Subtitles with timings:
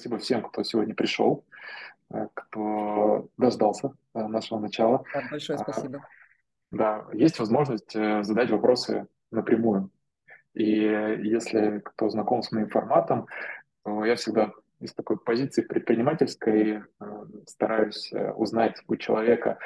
[0.00, 1.44] Спасибо всем, кто сегодня пришел,
[2.08, 5.04] э, кто дождался э, нашего начала.
[5.12, 6.08] Да, большое а, спасибо.
[6.70, 9.90] Да, есть возможность э, задать вопросы напрямую.
[10.54, 13.26] И если кто знаком с моим форматом,
[13.84, 16.82] то я всегда из такой позиции предпринимательской
[17.46, 19.58] стараюсь узнать у человека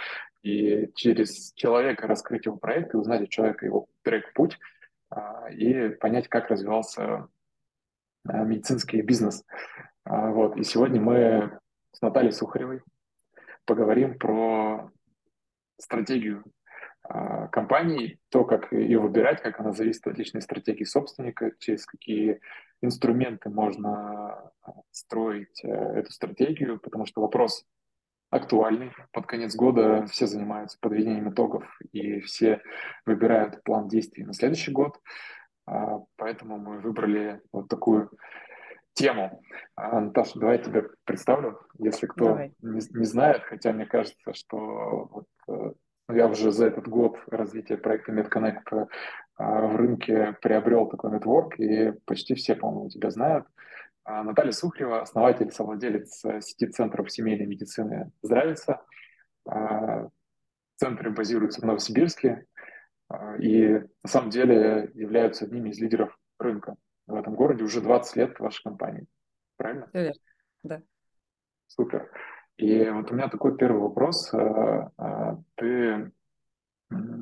[0.42, 4.58] и через человека раскрыть его проект и узнать у человека его трек-путь
[5.10, 7.28] а, и понять, как развивался
[8.24, 9.44] медицинский бизнес.
[10.04, 10.56] А, вот.
[10.56, 11.58] И сегодня мы
[11.92, 12.82] с Натальей Сухаревой
[13.64, 14.90] поговорим про
[15.78, 16.44] стратегию
[17.02, 22.40] а, компании, то, как ее выбирать, как она зависит от личной стратегии собственника, через какие
[22.82, 27.64] инструменты можно а, строить э, эту стратегию, потому что вопрос
[28.28, 28.92] актуальный.
[29.10, 32.60] Под конец года все занимаются подведением итогов и все
[33.06, 35.00] выбирают план действий на следующий год.
[36.16, 38.10] Поэтому мы выбрали вот такую
[38.94, 39.42] тему.
[39.76, 45.08] А, Наташа, давай я тебя представлю, если кто не, не знает, хотя мне кажется, что
[45.10, 45.72] вот, э,
[46.14, 48.86] я уже за этот год развития проекта MedConnect э,
[49.36, 53.46] в рынке приобрел такой нетворк, и почти все, по-моему, тебя знают.
[54.04, 58.82] А, Наталья Сухарева, основатель, совладелец э, сети центров семейной медицины «Здравица».
[59.46, 60.08] А,
[60.76, 62.46] центры базируются в Новосибирске
[63.38, 66.74] и на самом деле являются одними из лидеров рынка
[67.06, 69.06] в этом городе уже 20 лет вашей компании.
[69.56, 69.88] Правильно?
[69.92, 70.20] Верно,
[70.62, 70.82] да.
[71.66, 72.10] Супер.
[72.56, 74.32] И вот у меня такой первый вопрос.
[74.32, 76.12] Э, э, ты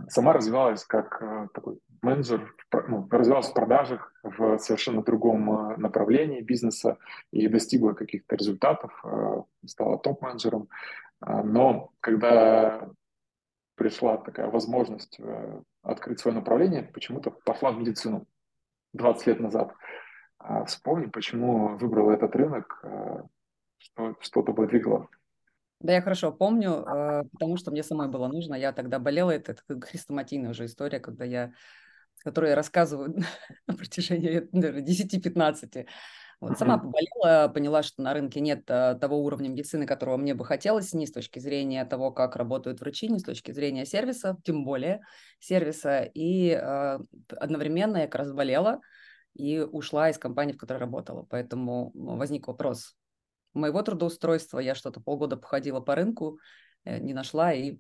[0.08, 2.54] сама развивалась как э, такой менеджер,
[2.88, 6.98] ну, развивалась в продажах в совершенно другом направлении бизнеса
[7.30, 9.04] и достигла каких-то результатов,
[9.64, 10.68] стала топ-менеджером.
[11.20, 12.90] Но когда
[13.76, 15.20] пришла такая возможность
[15.82, 18.26] открыть свое направление, почему-то пошла в медицину.
[18.92, 19.74] 20 лет назад.
[20.38, 23.24] А вспомни, почему выбрал этот рынок, а,
[23.78, 25.08] что, что тобой двигало.
[25.80, 28.54] Да, я хорошо помню, а, потому что мне самой было нужно.
[28.54, 31.52] Я тогда болела, это, это хрестоматийная уже история, когда я,
[32.18, 33.14] которую я рассказываю
[33.66, 35.86] на протяжении 10-15.
[36.42, 40.92] Вот, сама поболела, поняла, что на рынке нет того уровня медицины, которого мне бы хотелось,
[40.92, 45.02] ни с точки зрения того, как работают врачи, ни с точки зрения сервиса, тем более
[45.38, 46.02] сервиса.
[46.02, 46.98] И э,
[47.36, 48.80] одновременно я как раз болела
[49.34, 51.24] и ушла из компании, в которой работала.
[51.30, 52.96] Поэтому ну, возник вопрос
[53.54, 54.58] моего трудоустройства.
[54.58, 56.40] Я что-то полгода походила по рынку,
[56.82, 57.78] э, не нашла и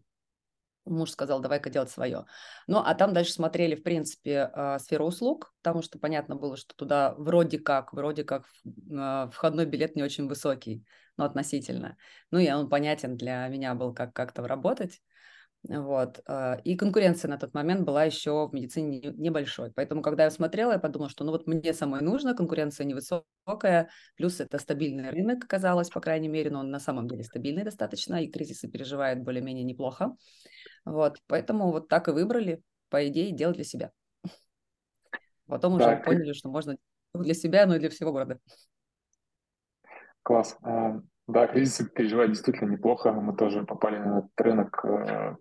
[0.84, 2.24] Муж сказал, давай-ка делать свое.
[2.66, 6.74] Ну, а там дальше смотрели, в принципе, а, сферу услуг, потому что понятно было, что
[6.74, 8.44] туда вроде как, вроде как
[8.92, 10.84] а, входной билет не очень высокий,
[11.16, 11.96] но относительно.
[12.30, 15.00] Ну, и он понятен для меня был, как как-то работать.
[15.68, 16.20] Вот.
[16.26, 19.70] А, и конкуренция на тот момент была еще в медицине небольшой.
[19.72, 24.40] Поэтому, когда я смотрела, я подумала, что ну вот мне самой нужно, конкуренция невысокая, плюс
[24.40, 28.28] это стабильный рынок, оказалось, по крайней мере, но он на самом деле стабильный достаточно, и
[28.28, 30.16] кризисы переживает более-менее неплохо.
[30.84, 33.92] Вот, поэтому вот так и выбрали, по идее, делать для себя.
[35.46, 36.04] Потом уже так.
[36.04, 36.76] поняли, что можно
[37.14, 38.38] для себя, но и для всего города.
[40.22, 40.56] Класс.
[40.62, 43.12] А, да, кризис переживает действительно неплохо.
[43.12, 45.36] Мы тоже попали на этот рынок э,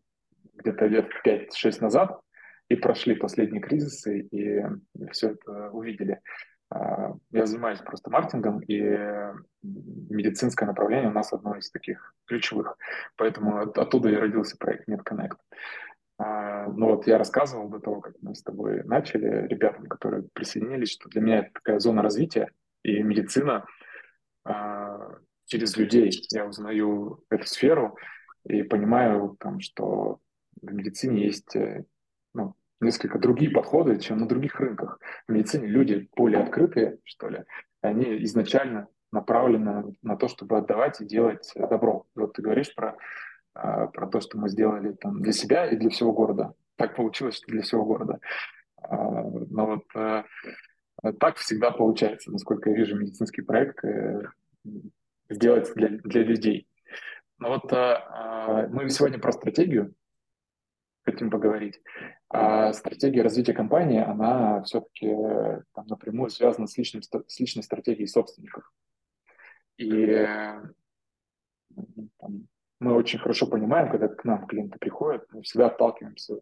[0.56, 2.20] где-то лет 5-6 назад
[2.68, 4.64] и прошли последние кризисы, и
[5.12, 6.22] все это увидели.
[6.72, 8.80] А, я занимаюсь просто маркетингом, и
[9.62, 12.78] медицинское направление у нас одно из таких ключевых.
[13.18, 15.38] Поэтому оттуда и родился проект MedConnect.
[16.18, 20.92] А, ну вот я рассказывал до того, как мы с тобой начали, ребятам, которые присоединились,
[20.92, 22.50] что для меня это такая зона развития,
[22.84, 23.66] и медицина
[24.46, 26.12] а, через людей.
[26.32, 27.98] Я узнаю эту сферу
[28.46, 30.20] и понимаю, там, что
[30.62, 31.84] в медицине есть э,
[32.34, 35.00] ну, несколько другие подходы, чем на других рынках.
[35.28, 37.44] В медицине люди более открытые, что ли.
[37.82, 42.06] Они изначально направлены на то, чтобы отдавать и делать добро.
[42.16, 42.98] Вот ты говоришь про,
[43.54, 46.54] а, про то, что мы сделали там, для себя и для всего города.
[46.78, 48.20] Так получилось, что для всего города.
[48.82, 50.24] А, но вот э,
[51.20, 54.24] так всегда получается, насколько я вижу медицинский проект, э,
[55.30, 56.68] сделать для, для людей.
[57.40, 59.96] Но вот мы сегодня про стратегию
[61.04, 61.82] хотим поговорить.
[62.30, 68.08] А стратегия развития компании, она все-таки э, там, напрямую связана с, личным, с личной стратегией
[68.08, 68.72] собственников.
[69.78, 70.28] И
[72.20, 72.48] там,
[72.80, 76.40] мы очень хорошо понимаем, когда к нам клиенты приходят, мы всегда отталкиваемся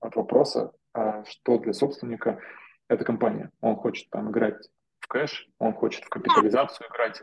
[0.00, 2.40] от вопроса, а что для собственника
[2.88, 3.50] эта компания.
[3.60, 4.68] Он хочет там играть
[5.00, 7.22] в кэш, он хочет в капитализацию играть,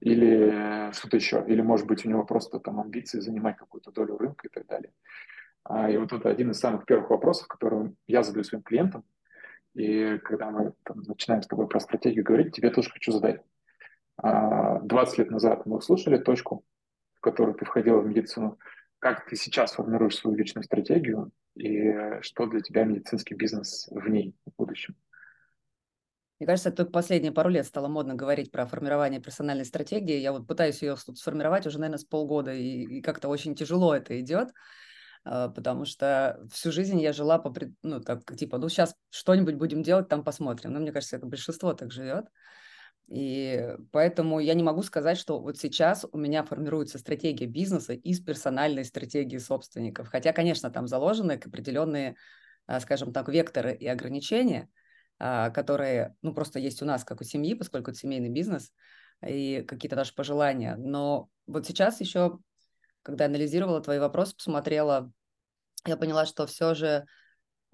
[0.00, 4.46] или что-то еще, или, может быть, у него просто там амбиции занимать какую-то долю рынка
[4.46, 4.92] и так далее.
[5.68, 9.04] А, и вот это один из самых первых вопросов, которые я задаю своим клиентам.
[9.74, 13.42] И когда мы там, начинаем с тобой про стратегию говорить, тебе тоже хочу задать.
[14.20, 16.64] 20 лет назад мы услышали точку,
[17.14, 18.58] в которую ты входила в медицину.
[18.98, 24.34] Как ты сейчас формируешь свою личную стратегию и что для тебя медицинский бизнес в ней
[24.46, 24.96] в будущем?
[26.40, 30.16] Мне кажется, только последние пару лет стало модно говорить про формирование персональной стратегии.
[30.16, 34.18] Я вот пытаюсь ее сформировать уже, наверное, с полгода, и, и как-то очень тяжело это
[34.20, 34.52] идет, а,
[35.24, 40.08] потому что всю жизнь я жила по, ну, так, типа, ну, сейчас что-нибудь будем делать,
[40.08, 40.72] там посмотрим.
[40.72, 42.26] Но мне кажется, это большинство так живет.
[43.08, 48.20] И поэтому я не могу сказать, что вот сейчас у меня формируется стратегия бизнеса из
[48.20, 50.08] персональной стратегии собственников.
[50.08, 52.16] Хотя, конечно, там заложены определенные,
[52.66, 54.68] а, скажем так, векторы и ограничения,
[55.18, 58.72] а, которые, ну, просто есть у нас, как у семьи, поскольку это семейный бизнес,
[59.26, 60.76] и какие-то наши пожелания.
[60.76, 62.38] Но вот сейчас еще,
[63.08, 65.10] когда анализировала твои вопросы, посмотрела,
[65.86, 67.06] я поняла, что все же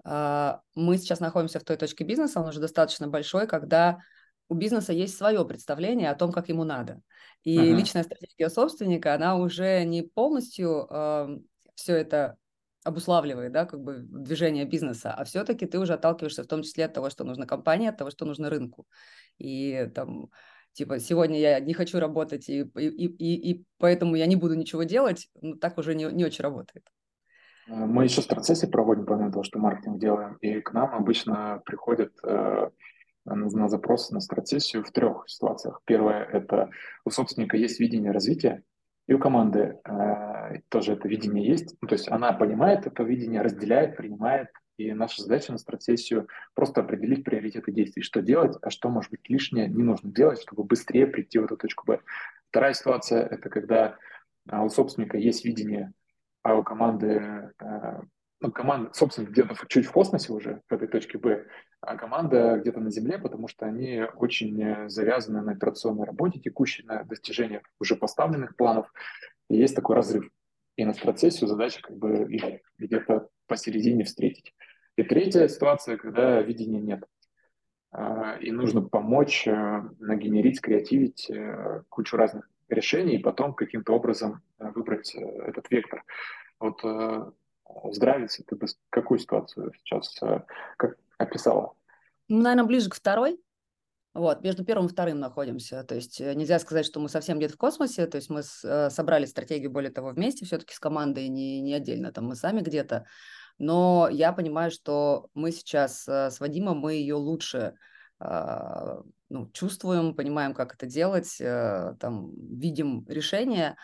[0.05, 3.99] э, мы сейчас находимся в той точке бизнеса, он уже достаточно большой, когда
[4.47, 7.01] у бизнеса есть свое представление о том, как ему надо.
[7.43, 7.75] И uh-huh.
[7.75, 11.37] личная стратегия собственника, она уже не полностью э,
[11.75, 12.37] все это
[12.85, 16.93] обуславливает, да, как бы движение бизнеса, а все-таки ты уже отталкиваешься в том числе от
[16.93, 18.87] того, что нужно компании, от того, что нужно рынку.
[19.37, 20.29] И там,
[20.75, 24.83] типа, сегодня я не хочу работать, и, и, и, и поэтому я не буду ничего
[24.83, 26.85] делать, ну, так уже не, не очень работает.
[27.67, 32.11] Мы еще в процессе проводим, помимо того, что маркетинг делаем, и к нам обычно приходят
[32.23, 32.69] э,
[33.25, 35.81] на запрос на стратсессию в трех ситуациях.
[35.85, 36.69] Первое– это
[37.05, 38.61] у собственника есть видение развития,
[39.07, 41.75] и у команды э, тоже это видение есть.
[41.81, 44.49] Ну, то есть она понимает это видение, разделяет, принимает.
[44.77, 49.29] И наша задача на стратсессию просто определить приоритеты действий, что делать, а что, может быть,
[49.29, 51.99] лишнее не нужно делать, чтобы быстрее прийти в эту точку Б.
[52.49, 53.97] Вторая ситуация– это когда
[54.49, 55.93] а, у собственника есть видение,
[56.43, 58.01] а у команды э,
[58.41, 61.45] ну, команда, собственно, где-то чуть в космосе уже, в этой точке Б,
[61.81, 66.83] а команда где-то на Земле, потому что они очень э, завязаны на операционной работе текущей,
[66.83, 68.91] на достижение уже поставленных планов.
[69.49, 70.29] И есть такой разрыв.
[70.75, 74.53] И на стратсессию задача как бы их где-то посередине встретить.
[74.95, 77.03] И третья ситуация, когда видения нет.
[77.91, 84.41] А, и нужно помочь э, нагенерить, скреативить э, кучу разных решений и потом каким-то образом
[84.57, 86.03] выбрать этот вектор.
[86.59, 86.81] Вот
[87.91, 90.41] Здравица, ты бы какую ситуацию сейчас э,
[90.77, 91.73] как описала?
[92.27, 93.39] Ну, наверное, ближе к второй.
[94.13, 95.83] Вот, между первым и вторым находимся.
[95.83, 98.05] То есть э, нельзя сказать, что мы совсем где-то в космосе.
[98.05, 101.73] То есть мы с, э, собрали стратегию, более того, вместе, все-таки с командой, не, не
[101.73, 103.05] отдельно, там мы сами где-то.
[103.57, 107.75] Но я понимаю, что мы сейчас с Вадимом, мы ее лучше
[108.19, 113.75] ну, чувствуем, понимаем, как это делать, там, видим решение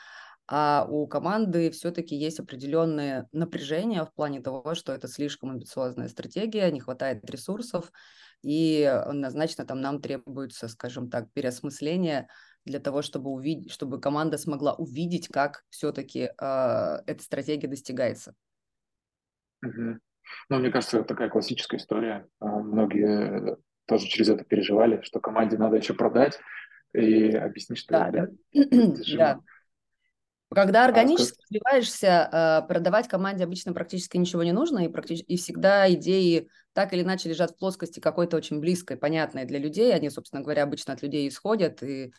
[0.54, 6.70] а у команды все-таки есть определенные напряжения в плане того, что это слишком амбициозная стратегия,
[6.72, 7.90] не хватает ресурсов,
[8.42, 12.28] и однозначно там нам требуется, скажем так, переосмысление
[12.66, 18.36] для того, чтобы, увидеть, чтобы команда смогла увидеть, как все-таки э, а, эта стратегия достигается.
[19.62, 22.28] Ну, мне кажется, это такая классическая история.
[22.40, 26.40] А, многие тоже через это переживали, что команде надо еще продать
[26.94, 28.92] и объяснить, что да, это да.
[29.18, 29.40] да.
[30.54, 35.38] Когда а органически а, развиваешься, продавать команде обычно практически ничего не нужно, и, практически, и
[35.38, 39.94] всегда идеи так или иначе лежат в плоскости какой-то очень близкой, понятной для людей.
[39.94, 42.12] Они, собственно говоря, обычно от людей исходят, и а,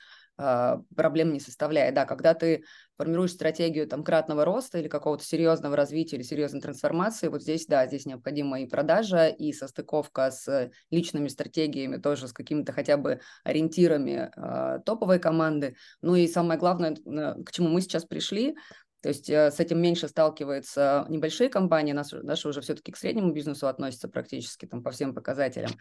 [0.97, 1.95] проблем не составляет.
[1.95, 2.65] Да, когда ты
[2.97, 7.87] формируешь стратегию там кратного роста или какого-то серьезного развития или серьезной трансформации, вот здесь, да,
[7.87, 14.31] здесь необходима и продажа, и состыковка с личными стратегиями, тоже с какими-то хотя бы ориентирами
[14.37, 15.77] э, топовой команды.
[16.01, 18.57] Ну и самое главное, к чему мы сейчас пришли,
[19.03, 23.33] то есть э, с этим меньше сталкиваются небольшие компании, наши, наши уже все-таки к среднему
[23.33, 25.73] бизнесу относятся практически там, по всем показателям.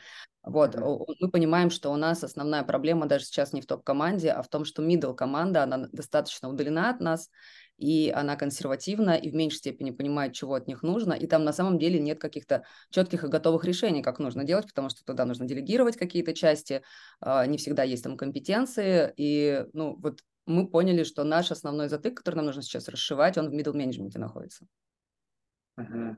[0.44, 4.48] Вот, мы понимаем, что у нас основная проблема даже сейчас не в топ-команде, а в
[4.48, 7.30] том, что middle команда, она достаточно удалена от нас,
[7.78, 11.54] и она консервативна, и в меньшей степени понимает, чего от них нужно, и там на
[11.54, 15.46] самом деле нет каких-то четких и готовых решений, как нужно делать, потому что туда нужно
[15.46, 16.82] делегировать какие-то части,
[17.20, 22.18] а, не всегда есть там компетенции, и, ну, вот мы поняли, что наш основной затык,
[22.18, 24.66] который нам нужно сейчас расшивать, он в middle менеджменте находится.
[25.78, 26.18] Угу.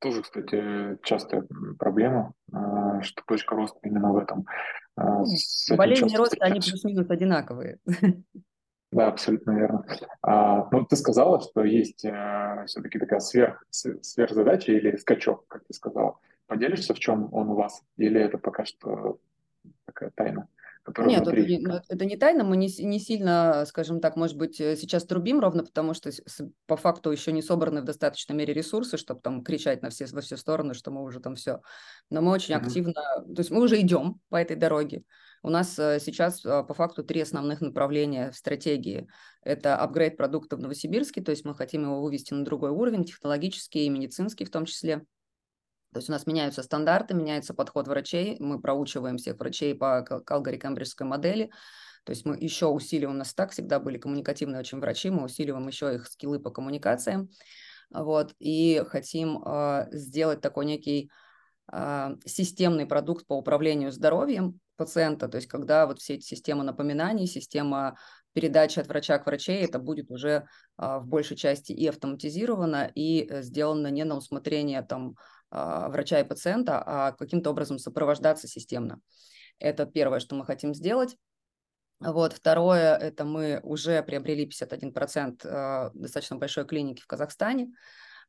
[0.00, 1.46] Тоже, кстати, частая
[1.78, 4.46] проблема, а, что точка роста именно в этом.
[4.96, 5.22] А,
[5.76, 7.78] болезни роста, они плюс-минус одинаковые.
[8.92, 9.84] Да, абсолютно верно.
[10.22, 15.64] А, ну, ты сказала, что есть а, э, все-таки такая сверх, сверхзадача или скачок, как
[15.64, 16.18] ты сказала.
[16.46, 17.82] Поделишься, в чем он у вас?
[17.96, 19.18] Или это пока что
[19.84, 20.46] такая тайна?
[20.98, 21.42] Нет, внутри...
[21.42, 24.76] это, не, ну, это не тайна, мы не, не сильно, скажем так, может быть, э,
[24.76, 26.10] сейчас трубим ровно, потому что
[26.66, 30.20] по факту еще не собраны в достаточной мере ресурсы, чтобы там кричать на все, во
[30.20, 31.62] все стороны, что мы уже там все.
[32.10, 32.66] Но мы очень mm-hmm.
[32.66, 35.04] активно, то есть мы уже идем по этой дороге,
[35.42, 39.08] У нас э, сейчас по факту три основных направления в стратегии.
[39.42, 43.86] Это апгрейд продукта в Новосибирске, то есть мы хотим его вывести на другой уровень, технологический
[43.86, 45.06] и медицинский в том числе.
[45.94, 51.06] То есть у нас меняются стандарты, меняется подход врачей, мы проучиваем всех врачей по Калгари-Кембриджской
[51.06, 51.52] модели,
[52.02, 55.68] то есть мы еще усиливаем, у нас так всегда были коммуникативные очень врачи, мы усиливаем
[55.68, 57.30] еще их скиллы по коммуникациям,
[57.90, 61.12] вот, и хотим э, сделать такой некий
[61.72, 67.28] э, системный продукт по управлению здоровьем пациента, то есть когда вот все эти системы напоминаний,
[67.28, 67.96] система
[68.32, 73.28] передачи от врача к врачей, это будет уже э, в большей части и автоматизировано, и
[73.42, 75.14] сделано не на усмотрение там
[75.54, 79.00] врача и пациента, а каким-то образом сопровождаться системно.
[79.58, 81.16] Это первое, что мы хотим сделать.
[82.00, 82.32] Вот.
[82.32, 87.72] Второе, это мы уже приобрели 51% э, достаточно большой клиники в Казахстане.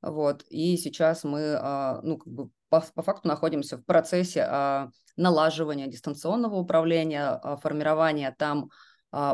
[0.01, 0.43] Вот.
[0.49, 5.87] И сейчас мы а, ну, как бы по, по факту находимся в процессе а, налаживания
[5.87, 8.69] дистанционного управления, а, формирования там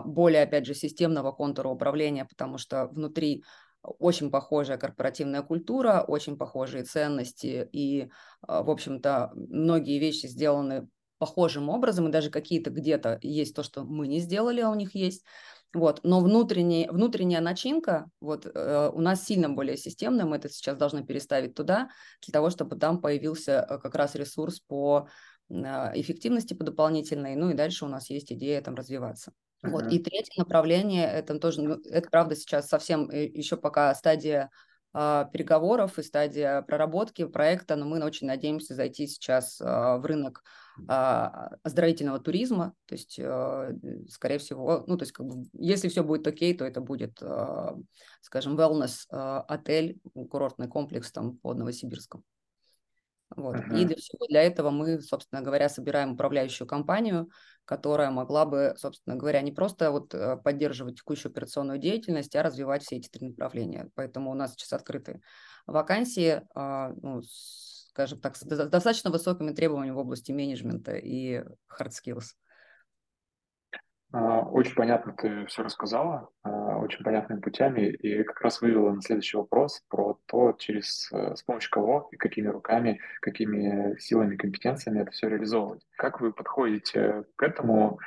[0.05, 3.43] более, опять же, системного контура управления, потому что внутри
[3.83, 8.09] очень похожая корпоративная культура, очень похожие ценности, и,
[8.47, 14.07] в общем-то, многие вещи сделаны похожим образом, и даже какие-то где-то есть то, что мы
[14.07, 15.23] не сделали, а у них есть.
[15.73, 16.01] Вот.
[16.03, 21.05] Но внутренний, внутренняя начинка вот, э, у нас сильно более системная, мы это сейчас должны
[21.05, 21.89] переставить туда,
[22.25, 25.07] для того, чтобы там появился э, как раз ресурс по
[25.51, 29.33] эффективности по дополнительной, ну и дальше у нас есть идея там развиваться.
[29.63, 29.71] Uh-huh.
[29.71, 29.91] Вот.
[29.91, 34.49] И третье направление, это тоже, ну, это правда сейчас совсем э, еще пока стадия
[34.93, 40.43] а, переговоров и стадия проработки проекта, но мы очень надеемся зайти сейчас а, в рынок
[40.87, 43.19] а, оздоровительного туризма, то есть,
[44.11, 47.21] скорее всего, ну, то есть, как бы, если все будет окей, то это будет,
[48.21, 52.23] скажем, wellness отель, курортный комплекс там под Новосибирском.
[53.35, 53.55] Вот.
[53.55, 53.79] Uh-huh.
[53.79, 57.29] И для всего для этого мы, собственно говоря, собираем управляющую компанию,
[57.65, 62.83] которая могла бы, собственно говоря, не просто вот э, поддерживать текущую операционную деятельность, а развивать
[62.83, 63.89] все эти три направления.
[63.95, 65.21] Поэтому у нас сейчас открыты
[65.65, 71.43] вакансии, а, ну, скажем так, с достаточно высокими требованиями в области менеджмента и
[71.79, 72.35] hard skills.
[74.13, 79.01] А, очень понятно ты все рассказала, а, очень понятными путями, и как раз вывела на
[79.01, 85.01] следующий вопрос про то, через, э, с помощью кого и какими руками, какими силами, компетенциями
[85.01, 85.85] это все реализовывать.
[85.97, 87.99] Как вы подходите к этому?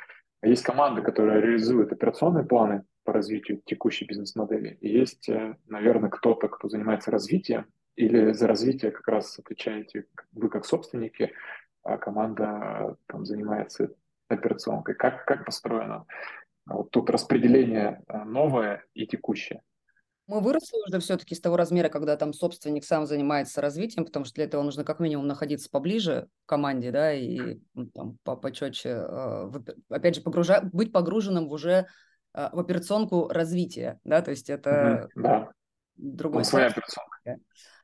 [0.43, 6.49] Есть команды, которые реализуют операционные планы по развитию текущей бизнес-модели, и есть, э, наверное, кто-то,
[6.49, 11.31] кто занимается развитием, или за развитие как раз отвечаете вы как собственники,
[11.81, 13.95] а команда там занимается
[14.27, 14.95] операционкой?
[14.95, 16.05] Как, как построено
[16.65, 19.61] вот тут распределение э, новое и текущее?
[20.27, 24.35] Мы выросли уже все-таки с того размера, когда там собственник сам занимается развитием, потому что
[24.35, 28.89] для этого нужно как минимум находиться поближе к команде, да, и ну, там по почетче,
[29.07, 29.51] э,
[29.89, 30.61] опять же, погружа...
[30.73, 31.85] быть погруженным в уже
[32.33, 35.51] э, в операционку развития, да, то есть это угу, да.
[35.95, 36.41] другой.
[36.41, 37.37] Там своя операционка.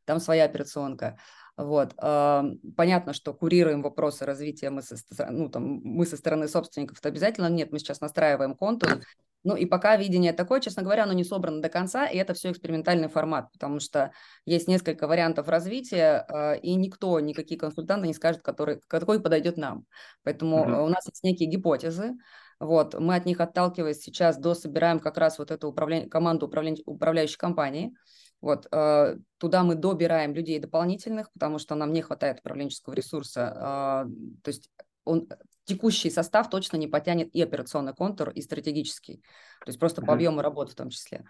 [0.06, 1.18] Там своя операционка.
[1.58, 1.96] Вот.
[1.96, 4.96] Понятно, что курируем вопросы развития мы со,
[5.29, 9.01] ну, там, мы со стороны собственников, это обязательно нет, мы сейчас настраиваем контур,
[9.43, 12.51] ну и пока видение такое, честно говоря, оно не собрано до конца, и это все
[12.51, 14.12] экспериментальный формат, потому что
[14.46, 19.86] есть несколько вариантов развития, а, и никто, никакие консультанты не скажет, который, какой подойдет нам.
[20.24, 20.86] Поэтому uh-huh.
[20.86, 22.13] у нас есть некие гипотезы,
[22.60, 26.75] вот, мы от них отталкиваясь сейчас до собираем как раз вот эту управление, команду управля,
[26.86, 27.96] управляющей компании,
[28.42, 34.06] вот, э, туда мы добираем людей дополнительных, потому что нам не хватает управленческого ресурса.
[34.08, 34.70] Э, то есть
[35.04, 35.30] он,
[35.66, 39.18] текущий состав точно не потянет и операционный контур, и стратегический.
[39.64, 40.06] То есть просто mm-hmm.
[40.06, 41.24] по объему работы в том числе.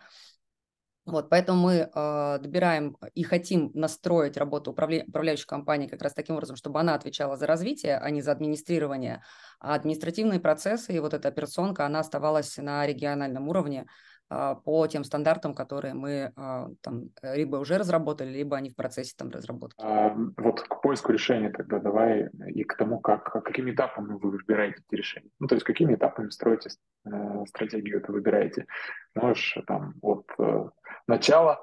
[1.04, 5.04] Вот, поэтому мы э, добираем и хотим настроить работу управля...
[5.08, 9.24] управляющей компании как раз таким образом, чтобы она отвечала за развитие, а не за администрирование.
[9.60, 13.88] А административные процессы и вот эта операционка, она оставалась на региональном уровне.
[14.34, 19.14] А, по тем стандартам, которые мы а, там либо уже разработали, либо они в процессе
[19.18, 19.76] там разработки.
[19.84, 24.82] А, вот к поиску решения тогда давай и к тому, как, какими этапами вы выбираете
[24.88, 25.30] эти решения.
[25.40, 26.70] Ну, то есть какими этапами строите
[27.06, 28.68] э, стратегию, это выбираете.
[29.16, 30.70] Можешь там от э,
[31.08, 31.62] начала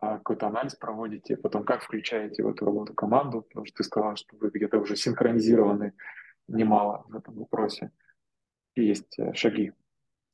[0.00, 4.36] какой-то анализ проводите, потом как включаете в эту работу команду, потому что ты сказал, что
[4.36, 5.92] вы где-то уже синхронизированы
[6.48, 7.92] немало в этом вопросе.
[8.74, 9.72] Есть э, шаги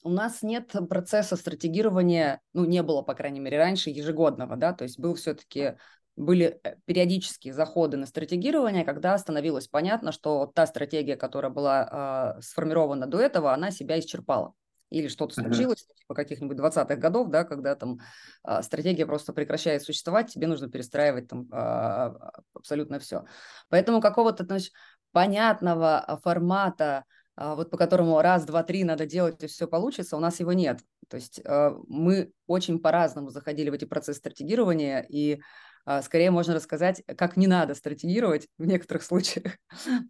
[0.04, 4.84] у нас нет процесса стратегирования, ну, не было, по крайней мере, раньше ежегодного, да, то
[4.84, 5.76] есть был все-таки
[6.14, 12.42] были э, периодические заходы на стратегирование, когда становилось понятно, что та стратегия, которая была э,
[12.42, 14.54] сформирована до этого, она себя исчерпала.
[14.90, 15.98] Или что-то случилось, uh-huh.
[15.98, 17.98] типа каких-нибудь 20-х годов, да, когда там
[18.46, 22.14] э, стратегия просто прекращает существовать, тебе нужно перестраивать там э,
[22.54, 23.24] абсолютно все.
[23.70, 24.72] Поэтому какого-то значит,
[25.10, 27.04] понятного формата
[27.36, 30.80] вот по которому раз, два, три надо делать, и все получится, у нас его нет.
[31.08, 35.40] То есть а, мы очень по-разному заходили в эти процессы стратегирования, и
[35.84, 39.56] а, скорее можно рассказать, как не надо стратегировать в некоторых случаях.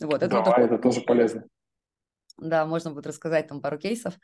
[0.01, 1.45] Вот, это, Давай, вот это тоже полезно.
[2.37, 4.15] Да, можно будет рассказать там пару кейсов.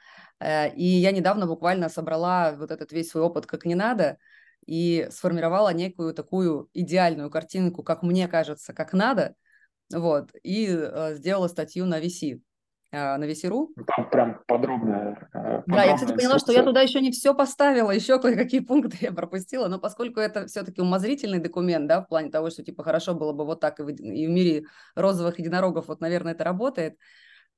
[0.41, 4.19] Э, и я недавно буквально собрала вот этот весь свой опыт как не надо
[4.67, 9.35] и сформировала некую такую идеальную картинку, как мне кажется, как надо,
[9.93, 12.41] вот, и э, сделала статью на VC.
[12.93, 13.69] А, на VC.ru.
[13.77, 15.29] Ну, там прям подробная.
[15.33, 18.97] Э, да, я, кстати, поняла, что я туда еще не все поставила, еще кое-какие пункты
[19.01, 23.15] я пропустила, но поскольку это все-таки умозрительный документ, да, в плане того, что, типа, хорошо
[23.15, 24.65] было бы вот так и в, и в мире
[24.97, 26.97] розовых единорогов, вот, наверное, это работает,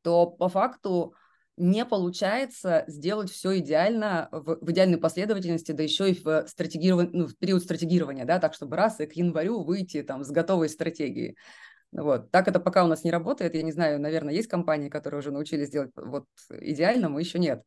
[0.03, 1.15] то по факту
[1.57, 7.11] не получается сделать все идеально в, в идеальной последовательности, да еще и в, стратегирован...
[7.13, 10.69] ну, в период стратегирования, да, так, чтобы раз и к январю выйти там с готовой
[10.69, 11.37] стратегией.
[11.93, 12.31] Вот.
[12.31, 13.55] Так это пока у нас не работает.
[13.55, 17.63] Я не знаю, наверное, есть компании, которые уже научились делать вот идеально, мы еще нет.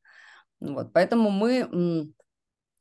[0.60, 0.94] Вот.
[0.94, 2.12] Поэтому мы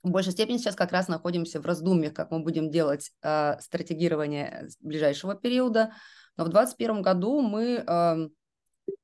[0.02, 4.68] в большей степени сейчас как раз находимся в раздумьях, как мы будем делать э, стратегирование
[4.80, 5.92] ближайшего периода.
[6.36, 8.28] Но в 2021 году мы э,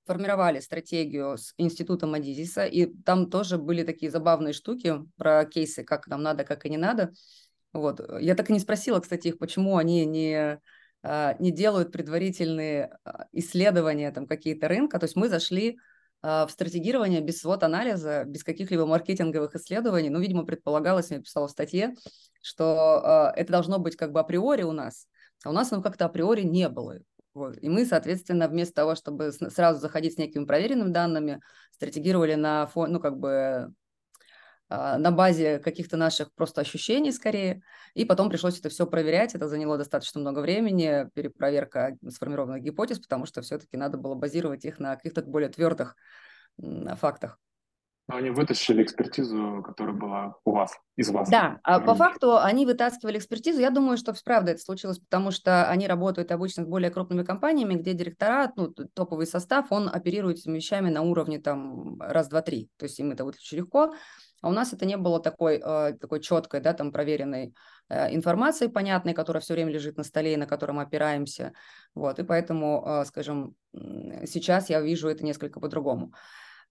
[0.04, 6.06] формировали стратегию с институтом Адизиса, и там тоже были такие забавные штуки про кейсы, как
[6.06, 7.12] нам надо, как и не надо.
[7.72, 8.00] Вот.
[8.20, 10.60] Я так и не спросила, кстати, их, почему они не
[11.02, 14.98] не делают предварительные а, исследования там какие-то рынка.
[14.98, 15.78] То есть мы зашли
[16.22, 20.10] а, в стратегирование без свод-анализа, без каких-либо маркетинговых исследований.
[20.10, 21.94] Ну, видимо, предполагалось, я писала в статье,
[22.42, 25.06] что это должно быть как бы априори у нас,
[25.44, 26.98] а у нас оно как-то априори не было.
[27.32, 27.56] Вот.
[27.60, 31.40] И мы, соответственно, вместо того, чтобы сразу заходить с некими проверенными данными,
[31.70, 33.70] стратегировали на фон, ну, как бы а,
[34.70, 37.62] на базе каких-то наших просто ощущений скорее,
[37.94, 43.26] и потом пришлось это все проверять, это заняло достаточно много времени, перепроверка сформированных гипотез, потому
[43.26, 45.96] что все-таки надо было базировать их на каких-то более твердых
[46.96, 47.38] фактах.
[48.08, 51.28] Но они вытащили экспертизу, которая была у вас, из вас.
[51.30, 53.60] Да, а по факту они вытаскивали экспертизу.
[53.60, 57.74] Я думаю, что правда это случилось, потому что они работают обычно с более крупными компаниями,
[57.74, 62.68] где директора, ну, топовый состав, он оперирует этими вещами на уровне там раз, два, три.
[62.78, 63.94] То есть им это очень легко.
[64.40, 67.54] А у нас это не было такой, э, такой четкой, да, там проверенной
[67.88, 71.52] э, информации понятной, которая все время лежит на столе и на котором мы опираемся.
[71.94, 76.12] Вот, и поэтому, э, скажем, сейчас я вижу это несколько по-другому.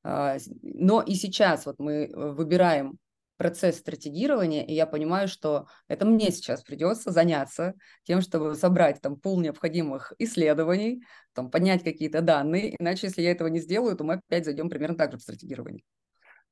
[0.01, 2.97] Но и сейчас вот мы выбираем
[3.39, 9.17] процесс стратегирования, и я понимаю, что это мне сейчас придется заняться тем, чтобы собрать там
[9.17, 11.03] пул необходимых исследований,
[11.33, 14.97] там, поднять какие-то данные, иначе если я этого не сделаю, то мы опять зайдем примерно
[14.97, 15.83] так же в стратегирование.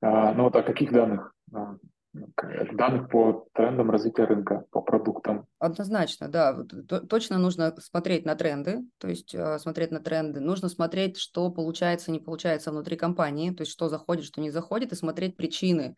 [0.01, 1.33] А, ну вот о каких данных?
[1.53, 1.75] А,
[2.73, 5.45] данных по трендам развития рынка, по продуктам.
[5.59, 6.57] Однозначно, да.
[7.09, 10.39] Точно нужно смотреть на тренды, то есть а, смотреть на тренды.
[10.39, 14.91] Нужно смотреть, что получается, не получается внутри компании, то есть что заходит, что не заходит,
[14.91, 15.95] и смотреть причины,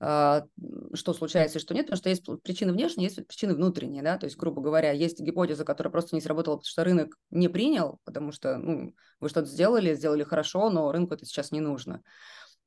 [0.00, 4.26] что случается и что нет, потому что есть причины внешние, есть причины внутренние, да, то
[4.26, 8.32] есть, грубо говоря, есть гипотеза, которая просто не сработала, потому что рынок не принял, потому
[8.32, 12.02] что, ну, вы что-то сделали, сделали хорошо, но рынку это сейчас не нужно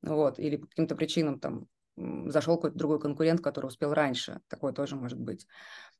[0.06, 1.66] вот, или по каким-то причинам там
[1.96, 5.46] зашел какой-то другой конкурент, который успел раньше, такое тоже может быть.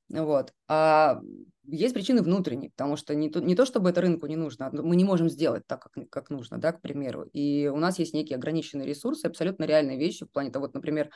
[0.09, 0.53] Вот.
[0.69, 1.21] А
[1.65, 4.95] есть причины внутренние, потому что не то, не то, чтобы это рынку не нужно, мы
[4.95, 7.23] не можем сделать так, как, как нужно, да, к примеру.
[7.33, 11.11] И у нас есть некие ограниченные ресурсы, абсолютно реальные вещи в плане того, вот, например,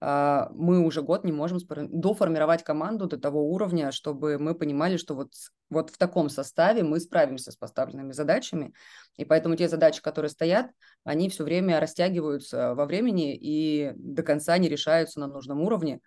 [0.00, 1.58] мы уже год не можем
[1.90, 5.32] доформировать команду до того уровня, чтобы мы понимали, что вот,
[5.70, 8.74] вот в таком составе мы справимся с поставленными задачами,
[9.16, 10.70] и поэтому те задачи, которые стоят,
[11.04, 16.00] они все время растягиваются во времени и до конца не решаются на нужном уровне.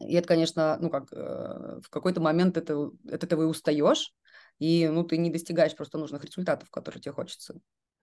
[0.00, 4.12] И это, конечно, ну как, э, в какой-то момент это, от этого и устаешь,
[4.58, 7.54] и ну, ты не достигаешь просто нужных результатов, которые тебе хочется.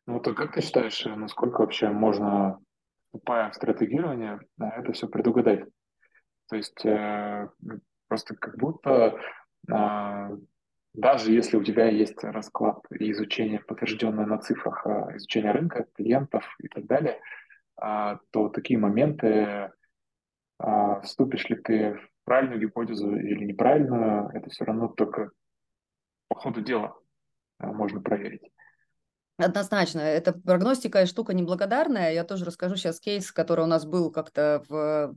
[0.06, 2.60] Ну, то как ты считаешь, насколько вообще можно
[3.10, 5.66] вступая в стратегирование, это все предугадать.
[6.50, 7.50] То есть э,
[8.08, 9.20] просто как будто
[9.72, 10.38] э,
[10.94, 16.44] даже если у тебя есть расклад и изучение, подтвержденное на цифрах, э, изучение рынка, клиентов
[16.60, 17.22] и так далее,
[17.82, 19.72] э, то такие моменты,
[20.60, 25.32] э, вступишь ли ты в правильную гипотезу или неправильную, это все равно только
[26.28, 26.96] по ходу дела
[27.60, 28.52] можно проверить.
[29.40, 32.14] Однозначно, это прогностика штука неблагодарная.
[32.14, 35.16] Я тоже расскажу сейчас кейс, который у нас был как-то в,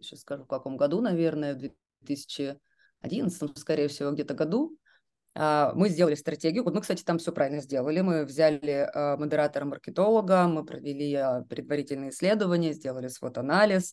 [0.00, 1.58] сейчас скажу, в каком году, наверное, в
[2.00, 4.78] 2011, скорее всего, где-то году.
[5.34, 6.64] А, мы сделали стратегию.
[6.64, 8.00] Вот мы, кстати, там все правильно сделали.
[8.00, 13.92] Мы взяли а, модератора-маркетолога, мы провели а, предварительные исследования, сделали свод-анализ,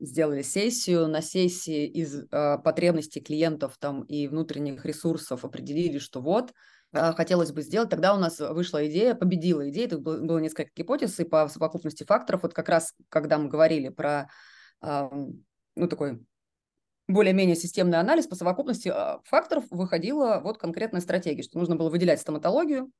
[0.00, 1.06] сделали сессию.
[1.06, 6.52] На сессии из потребностей клиентов там и внутренних ресурсов определили, что вот–
[6.92, 7.90] хотелось бы сделать.
[7.90, 12.42] Тогда у нас вышла идея, победила идея, это было, несколько гипотез, и по совокупности факторов,
[12.42, 14.30] вот как раз когда мы говорили про
[14.80, 16.20] ну, такой
[17.08, 22.20] более-менее системный анализ по совокупности а, факторов выходила вот конкретная стратегия, что нужно было выделять
[22.20, 22.90] стоматологию,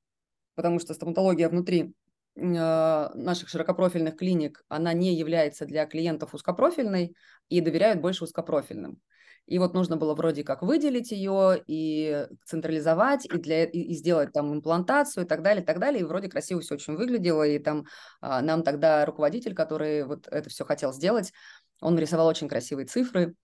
[0.55, 2.06] потому что стоматология внутри а,
[2.37, 7.16] наших широкопрофильных клиник, она не является для клиентов узкопрофильной
[7.49, 9.01] и доверяют больше узкопрофильным.
[9.46, 14.53] И вот нужно было вроде как выделить ее и централизовать, и, для, и, сделать там
[14.53, 16.01] имплантацию и так далее, и так далее.
[16.01, 17.46] И вроде красиво все очень выглядело.
[17.46, 17.87] И там
[18.20, 21.33] а, нам тогда руководитель, который вот это все хотел сделать,
[21.81, 23.37] он нарисовал очень красивые цифры,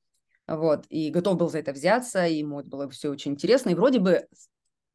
[0.48, 3.74] вот, и готов был за это взяться, и ему это было все очень интересно, и
[3.74, 4.26] вроде бы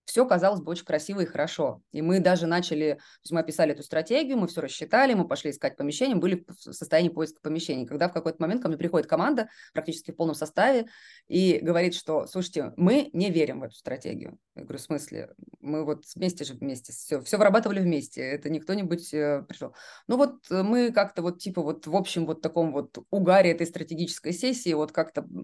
[0.07, 1.81] все казалось бы очень красиво и хорошо.
[1.91, 5.51] И мы даже начали, то есть мы описали эту стратегию, мы все рассчитали, мы пошли
[5.51, 7.85] искать помещение, были в состоянии поиска помещений.
[7.85, 10.87] Когда в какой-то момент ко мне приходит команда практически в полном составе
[11.27, 14.39] и говорит, что, слушайте, мы не верим в эту стратегию.
[14.55, 15.33] Я говорю, в смысле?
[15.59, 19.75] Мы вот вместе же вместе, все, все вырабатывали вместе, это не кто-нибудь э, пришел.
[20.07, 24.31] Ну вот мы как-то вот типа вот в общем вот таком вот угаре этой стратегической
[24.31, 25.43] сессии вот как-то Э,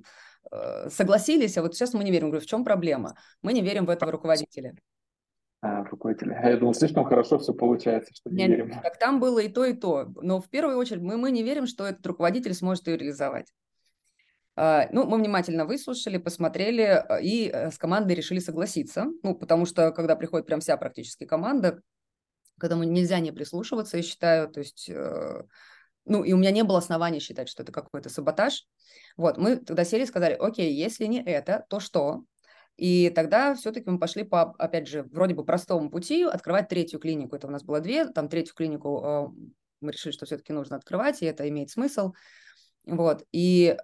[0.89, 2.29] согласились, а вот сейчас мы не верим.
[2.29, 3.15] Говорю, в чем проблема?
[3.41, 4.75] Мы не верим в этого руководителя.
[5.63, 6.41] А, руководителя.
[6.43, 8.81] Я думал, слишком хорошо все получается, что не Нет, верим.
[8.83, 10.11] Так там было и то, и то.
[10.21, 13.53] Но в первую очередь мы, мы не верим, что этот руководитель сможет ее реализовать.
[14.57, 19.05] А, ну, мы внимательно выслушали, посмотрели а, и э, с командой решили согласиться.
[19.23, 21.81] Ну, потому что, когда приходит прям вся практически команда,
[22.59, 24.49] к этому нельзя не прислушиваться, я считаю.
[24.49, 25.43] То есть, э,
[26.05, 28.65] ну, и у меня не было оснований считать, что это какой-то саботаж.
[29.17, 32.23] Вот, мы тогда сели и сказали, окей, если не это, то что?
[32.75, 37.35] И тогда все-таки мы пошли по, опять же, вроде бы простому пути открывать третью клинику.
[37.35, 41.21] Это у нас было две, там третью клинику э, мы решили, что все-таки нужно открывать,
[41.21, 42.13] и это имеет смысл.
[42.85, 43.77] Вот, и,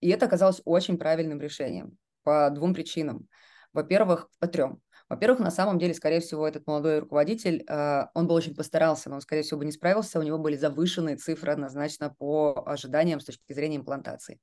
[0.00, 3.28] и это оказалось очень правильным решением по двум причинам.
[3.72, 4.80] Во-первых, по трем.
[5.08, 9.16] Во-первых, на самом деле, скорее всего, этот молодой руководитель, э, он бы очень постарался, но
[9.16, 13.24] он, скорее всего, бы не справился, у него были завышенные цифры однозначно по ожиданиям с
[13.26, 14.40] точки зрения имплантации.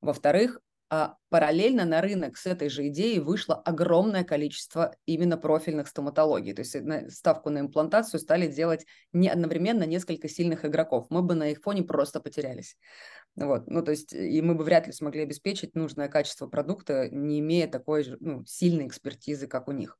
[0.00, 6.52] Во-вторых, а параллельно на рынок с этой же идеей вышло огромное количество именно профильных стоматологий.
[6.52, 11.06] То есть ставку на имплантацию стали делать не одновременно несколько сильных игроков.
[11.10, 12.76] Мы бы на их фоне просто потерялись.
[13.34, 13.66] Вот.
[13.66, 17.66] Ну, то есть, и мы бы вряд ли смогли обеспечить нужное качество продукта, не имея
[17.66, 19.98] такой же ну, сильной экспертизы, как у них.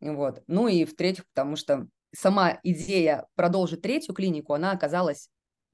[0.00, 0.42] Вот.
[0.46, 5.28] Ну и в-третьих, потому что сама идея продолжить третью клинику, она оказалась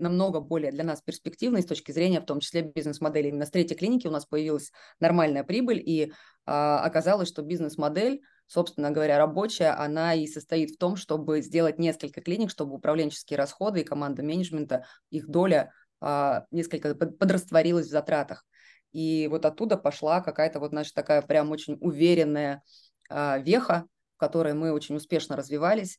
[0.05, 3.29] намного более для нас перспективной с точки зрения, в том числе бизнес-модели.
[3.29, 6.13] Именно с третьей клиники у нас появилась нормальная прибыль, и
[6.47, 12.21] а, оказалось, что бизнес-модель, собственно говоря, рабочая, она и состоит в том, чтобы сделать несколько
[12.21, 18.45] клиник, чтобы управленческие расходы и команда менеджмента, их доля а, несколько подрастворилась в затратах.
[18.93, 22.63] И вот оттуда пошла какая-то вот наша такая прям очень уверенная
[23.09, 25.99] а, веха, в которой мы очень успешно развивались,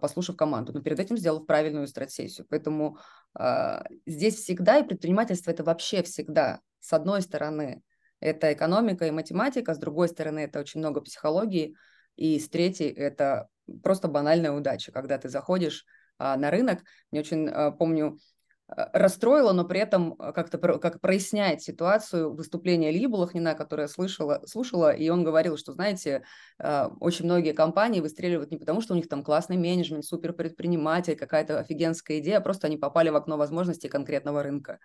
[0.00, 2.46] послушав команду, но перед этим сделав правильную стратсессию.
[2.48, 2.98] Поэтому
[3.38, 7.82] э, здесь всегда, и предпринимательство это вообще всегда, с одной стороны,
[8.20, 11.74] это экономика и математика, с другой стороны, это очень много психологии,
[12.16, 13.48] и с третьей, это
[13.82, 15.84] просто банальная удача, когда ты заходишь
[16.18, 16.80] э, на рынок.
[17.10, 18.18] Мне очень, э, помню,
[18.66, 24.90] расстроило, но при этом э, как-то как проясняет ситуацию выступление Ильи Булахнина, которое слышала, слушала,
[24.90, 26.24] и он говорил, что, знаете,
[26.58, 31.16] э, очень многие компании выстреливают не потому, что у них там классный менеджмент, супер предприниматель,
[31.16, 34.78] какая-то офигенская идея, а просто они попали в окно возможностей конкретного рынка.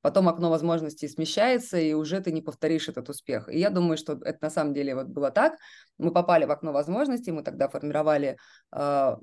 [0.00, 3.48] Потом окно возможностей смещается, и уже ты не повторишь этот успех.
[3.48, 5.54] И я думаю, что это на самом деле вот было так.
[5.98, 8.38] Мы попали в окно возможностей, мы тогда формировали,
[8.72, 9.16] э,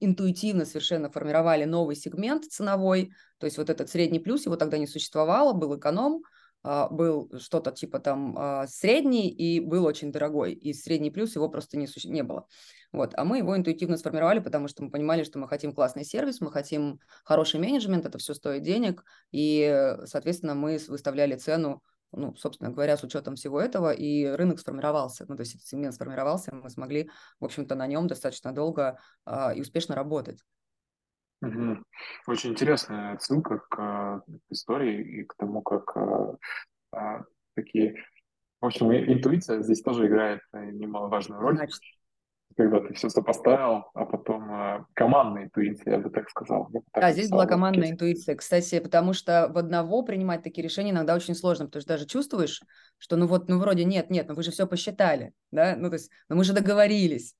[0.00, 4.86] интуитивно совершенно формировали новый сегмент ценовой, то есть вот этот средний плюс, его тогда не
[4.86, 6.22] существовало, был эконом,
[6.62, 11.48] а, был что-то типа там а, средний и был очень дорогой, и средний плюс его
[11.48, 12.08] просто не, суще...
[12.08, 12.46] не было.
[12.90, 13.12] Вот.
[13.16, 16.50] А мы его интуитивно сформировали, потому что мы понимали, что мы хотим классный сервис, мы
[16.50, 21.82] хотим хороший менеджмент, это все стоит денег, и, соответственно, мы выставляли цену
[22.16, 26.54] ну, собственно говоря, с учетом всего этого, и рынок сформировался, ну, то есть сегмент сформировался,
[26.54, 30.38] мы смогли, в общем-то, на нем достаточно долго а, и успешно работать.
[31.44, 31.84] Угу.
[32.26, 36.36] Очень интересная ссылка к, к истории и к тому, как а,
[36.92, 37.96] а, такие...
[38.60, 41.56] В общем, интуиция здесь тоже играет э, немаловажную роль.
[41.56, 41.80] Значит.
[42.56, 46.68] Когда ты все сопоставил, а потом а, командная интуиция, я бы так сказал.
[46.68, 48.36] бы так да, здесь была командная интуиция.
[48.36, 52.62] Кстати, потому что в одного принимать такие решения иногда очень сложно, потому что даже чувствуешь,
[52.96, 55.94] что ну вот, ну вроде нет, нет, ну вы же все посчитали, да, ну то
[55.94, 57.34] есть, ну мы же договорились.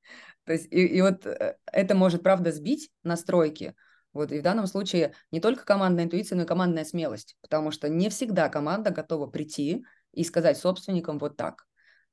[0.45, 3.75] То есть, и, и вот э, это может, правда, сбить настройки,
[4.15, 7.89] вот, и в данном случае не только командная интуиция, но и командная смелость, потому что
[7.89, 11.67] не всегда команда готова прийти и сказать собственникам вот так.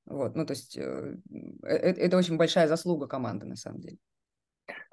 [0.06, 1.16] Вот, ну, то есть э,
[1.64, 3.98] это очень большая заслуга команды, на самом деле.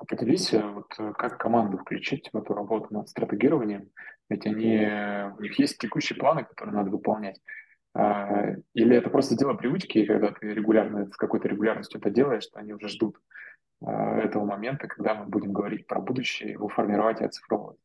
[0.06, 3.90] Поделись, вот как команду включить в эту работу над стратегированием,
[4.28, 4.86] ведь они,
[5.36, 7.40] у них есть текущие планы, которые надо выполнять.
[7.94, 12.60] А, или это просто дело привычки, когда ты регулярно, с какой-то регулярностью это делаешь, что
[12.60, 13.20] они уже ждут а,
[13.80, 17.78] этого момента, когда мы будем говорить про будущее, его формировать и оцифровывать.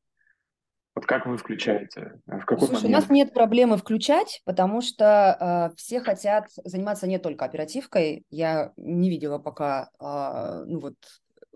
[0.96, 2.20] Вот как вы включаете?
[2.28, 2.98] В какой Слушай, момент?
[2.98, 8.26] у нас нет проблемы включать, потому что э, все хотят заниматься не только оперативкой.
[8.30, 10.96] Я не видела пока э, ну вот,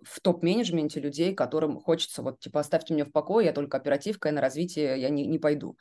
[0.03, 4.41] в топ-менеджменте людей, которым хочется вот типа оставьте меня в покое, я только оперативкой, на
[4.41, 5.77] развитие я не, не пойду.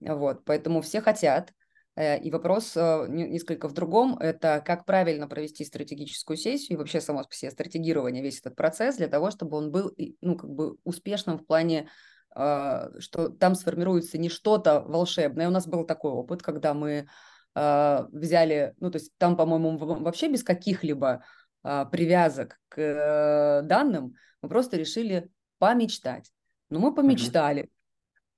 [0.00, 1.52] Вот, поэтому все хотят.
[1.96, 4.18] Э, и вопрос э, несколько в другом.
[4.18, 8.96] Это как правильно провести стратегическую сессию и вообще само по себе стратегирование, весь этот процесс
[8.96, 11.88] для того, чтобы он был ну, как бы успешным в плане
[12.34, 15.48] а, что там сформируется не что-то волшебное.
[15.48, 17.06] У нас был такой опыт, когда мы
[17.54, 21.24] а, взяли, ну, то есть там, по-моему, вообще без каких-либо
[21.62, 26.32] а, привязок к э, данным, мы просто решили помечтать.
[26.70, 27.70] Ну, мы помечтали.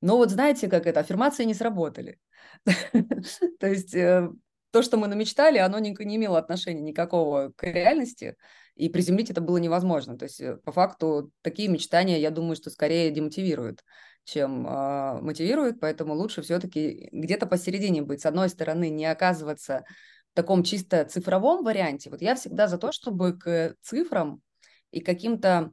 [0.00, 2.18] Но вот знаете, как это, аффирмации не сработали.
[3.60, 4.28] То есть э,
[4.70, 8.36] то, что мы намечтали, оно не, не имело отношения никакого к реальности,
[8.74, 10.18] и приземлить это было невозможно.
[10.18, 13.82] То есть э, по факту такие мечтания, я думаю, что скорее демотивируют,
[14.24, 18.20] чем э, мотивируют, поэтому лучше все-таки где-то посередине быть.
[18.20, 19.84] С одной стороны, не оказываться
[20.32, 22.10] в таком чисто цифровом варианте.
[22.10, 24.42] Вот я всегда за то, чтобы к цифрам
[24.90, 25.72] и каким-то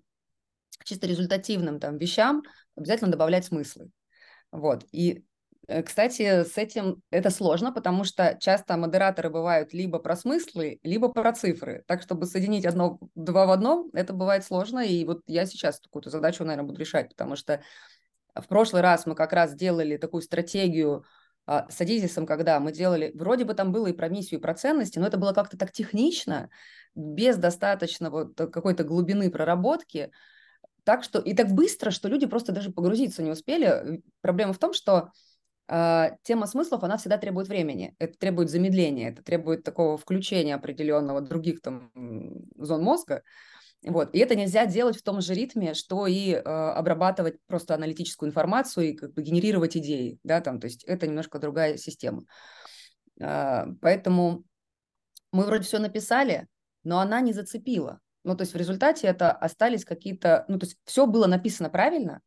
[0.86, 2.42] чисто результативным там вещам
[2.76, 3.90] обязательно добавлять смыслы.
[4.54, 4.86] Вот.
[4.92, 5.26] И
[5.68, 11.10] Э, кстати, с этим это сложно, потому что часто модераторы бывают либо про смыслы, либо
[11.10, 11.84] про цифры.
[11.88, 14.80] Так, чтобы соединить одно, два в одном, это бывает сложно.
[14.80, 17.62] И вот я сейчас какую-то задачу, наверное, буду решать, потому что
[18.36, 21.06] в прошлый раз мы как раз делали такую стратегию
[21.46, 24.56] а, с Адизисом, когда мы делали, вроде бы там было и про миссию, и про
[24.56, 26.50] ценности, но это было как-то так технично,
[26.96, 30.12] без достаточно вот какой-то глубины проработки,
[30.84, 34.02] так что и так быстро, что люди просто даже погрузиться не успели.
[34.22, 35.12] Проблема в том, что
[35.68, 41.22] а, тема смыслов, она всегда требует времени, это требует замедления, это требует такого включения определенного
[41.22, 41.92] других там
[42.58, 43.24] зон мозга,
[43.84, 44.14] вот.
[44.16, 48.90] И это нельзя делать в том же ритме, что и э, обрабатывать просто аналитическую информацию
[48.90, 52.24] и как бы генерировать идеи, да, там, то есть это немножко другая система.
[53.20, 54.44] Э, поэтому
[55.32, 56.48] мы вроде все написали,
[56.84, 58.00] но она не зацепила.
[58.24, 62.22] Ну, то есть в результате это остались какие-то, ну, то есть все было написано правильно,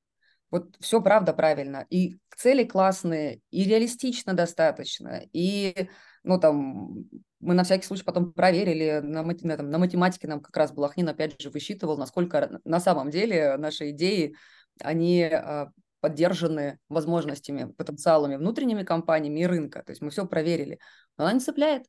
[0.50, 1.86] вот все правда правильно.
[1.90, 5.22] И цели классные, и реалистично достаточно.
[5.32, 5.88] И,
[6.22, 7.04] ну, там,
[7.40, 11.08] мы на всякий случай потом проверили, на, на, там, на математике нам как раз Балахнин
[11.08, 14.34] опять же высчитывал, насколько на самом деле наши идеи,
[14.80, 19.82] они а, поддержаны возможностями, потенциалами внутренними компаниями и рынка.
[19.82, 20.78] То есть мы все проверили.
[21.16, 21.84] Но она не цепляет.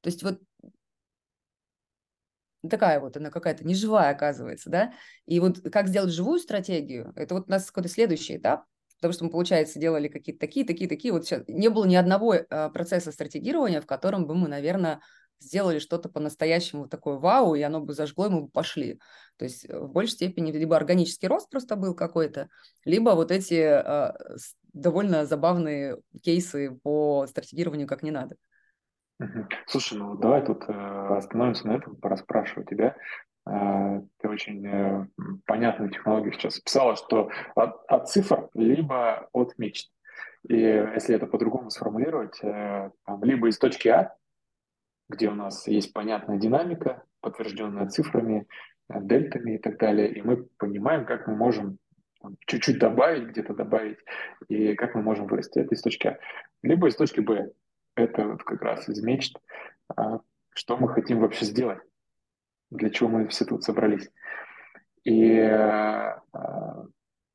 [0.00, 0.40] То есть вот
[2.68, 4.92] такая вот она какая-то неживая оказывается, да,
[5.26, 8.64] и вот как сделать живую стратегию, это вот у нас какой-то следующий этап,
[8.96, 12.34] потому что мы, получается, делали какие-то такие, такие, такие, вот сейчас не было ни одного
[12.34, 15.00] э, процесса стратегирования, в котором бы мы, наверное,
[15.38, 19.00] сделали что-то по-настоящему такое вау, и оно бы зажгло, и мы бы пошли.
[19.38, 22.48] То есть э, в большей степени либо органический рост просто был какой-то,
[22.84, 24.12] либо вот эти э,
[24.72, 28.36] довольно забавные кейсы по стратегированию как не надо.
[29.66, 32.96] Слушай, ну давай тут э, остановимся на этом, пораспрашиваю тебя.
[33.46, 35.06] Э, ты очень э,
[35.46, 39.90] понятную технологию сейчас писала, что от, от цифр либо от мечт.
[40.48, 44.14] И если это по-другому сформулировать, э, там, либо из точки А,
[45.08, 48.46] где у нас есть понятная динамика, подтвержденная цифрами,
[48.88, 51.78] дельтами и так далее, и мы понимаем, как мы можем
[52.46, 53.98] чуть-чуть добавить, где-то добавить,
[54.48, 55.58] и как мы можем вырасти.
[55.58, 56.18] Это из точки А.
[56.62, 57.50] Либо из точки Б,
[57.94, 59.36] это вот как раз из мечт,
[59.94, 60.20] а,
[60.54, 61.80] что мы хотим вообще сделать,
[62.70, 64.10] для чего мы все тут собрались.
[65.04, 66.22] И а,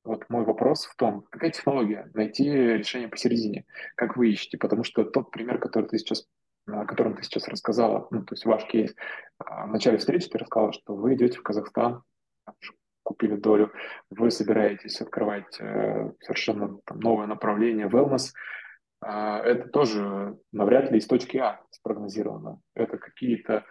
[0.04, 2.10] вот мой вопрос в том, какая технология?
[2.14, 3.66] Найти решение посередине,
[3.96, 6.28] как вы ищете, потому что тот пример, который ты сейчас,
[6.68, 8.96] о котором ты сейчас рассказала, ну, то есть ваш кейс,
[9.40, 12.04] а, в начале встречи ты рассказала, что вы идете в Казахстан,
[13.06, 13.72] купили долю,
[14.10, 18.34] вы собираетесь открывать э, совершенно там, новое направление wellness,
[19.08, 22.60] это тоже навряд ли из точки А спрогнозировано.
[22.74, 23.64] Это какие-то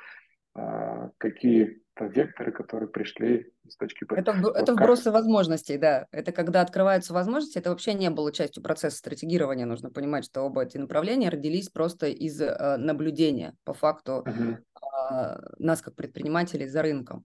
[0.56, 4.14] а, какие-то векторы, которые пришли из точки Б.
[4.16, 6.06] Это, вот это вбросы возможностей, да.
[6.12, 9.66] Это когда открываются возможности, это вообще не было частью процесса стратегирования.
[9.66, 15.82] Нужно понимать, что оба эти направления родились просто из э, наблюдения по факту э, нас
[15.82, 17.24] как предпринимателей за рынком.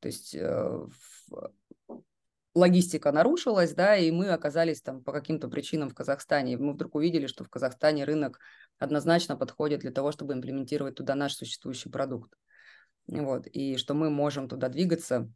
[0.00, 0.86] То есть э,
[2.60, 6.56] логистика нарушилась, да, и мы оказались там по каким-то причинам в Казахстане.
[6.56, 8.38] Мы вдруг увидели, что в Казахстане рынок
[8.78, 12.32] однозначно подходит для того, чтобы имплементировать туда наш существующий продукт.
[13.06, 15.28] Вот, и что мы можем туда двигаться.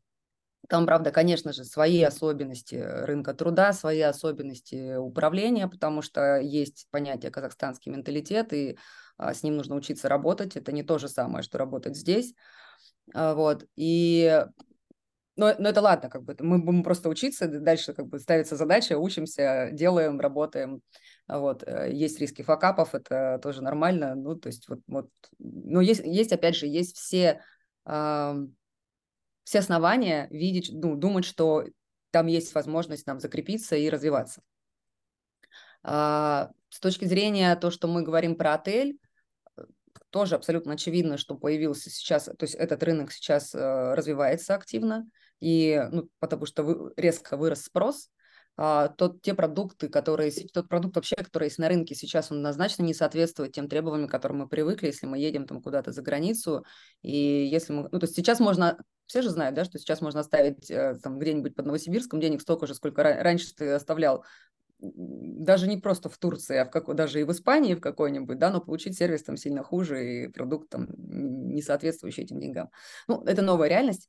[0.68, 7.30] Там, правда, конечно же, свои особенности рынка труда, свои особенности управления, потому что есть понятие
[7.30, 8.78] казахстанский менталитет, и
[9.18, 10.56] а, с ним нужно учиться работать.
[10.56, 12.34] Это не то же самое, что работать здесь.
[13.12, 13.66] А, вот.
[13.76, 14.46] И
[15.36, 18.98] но, но это ладно, как бы мы будем просто учиться, дальше как бы ставится задача,
[18.98, 20.80] учимся, делаем, работаем.
[21.26, 21.64] Вот.
[21.66, 24.14] Э, есть риски факапов, это тоже нормально.
[24.14, 27.42] Ну, то есть вот, вот но есть, есть, опять же, есть все,
[27.86, 28.34] э,
[29.44, 31.64] все основания видеть, ну, думать, что
[32.10, 34.40] там есть возможность нам закрепиться и развиваться.
[35.82, 38.98] А, с точки зрения то, что мы говорим про отель,
[40.10, 45.08] тоже абсолютно очевидно, что появился сейчас, то есть этот рынок сейчас э, развивается активно,
[45.44, 48.08] и, ну, потому что вы, резко вырос спрос,
[48.56, 52.82] а, тот, те продукты, которые, тот продукт вообще, который есть на рынке сейчас, он однозначно
[52.82, 56.64] не соответствует тем требованиям, к которым мы привыкли, если мы едем там куда-то за границу,
[57.02, 60.20] и если мы, ну, то есть сейчас можно, все же знают, да, что сейчас можно
[60.20, 64.24] оставить э, там где-нибудь под Новосибирском денег столько же, сколько раньше ты оставлял
[64.80, 68.50] даже не просто в Турции, а в какой, даже и в Испании в какой-нибудь, да,
[68.50, 72.70] но получить сервис там сильно хуже и продукт там не соответствующий этим деньгам.
[73.08, 74.08] Ну, это новая реальность.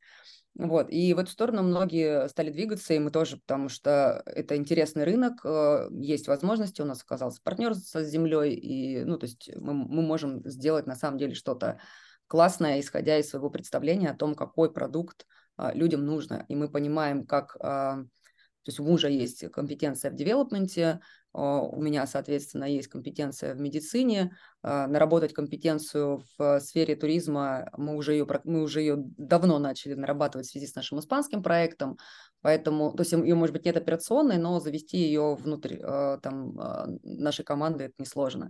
[0.57, 5.03] Вот, и в эту сторону многие стали двигаться, и мы тоже, потому что это интересный
[5.03, 9.73] рынок, э, есть возможности, у нас оказался партнер с землей, и, ну, то есть мы,
[9.73, 11.81] мы можем сделать на самом деле что-то
[12.27, 17.25] классное, исходя из своего представления о том, какой продукт а, людям нужно, и мы понимаем,
[17.25, 18.05] как а,
[18.65, 20.99] то есть у мужа есть компетенция в девелопменте,
[21.37, 24.37] у меня, соответственно, есть компетенция в медицине.
[24.61, 30.47] А, наработать компетенцию в сфере туризма мы уже ее, мы уже ее давно начали нарабатывать
[30.47, 31.97] в связи с нашим испанским проектом.
[32.41, 36.55] Поэтому, то есть ее, может быть, нет операционной, но завести ее внутрь а, там,
[37.03, 38.49] нашей команды это несложно.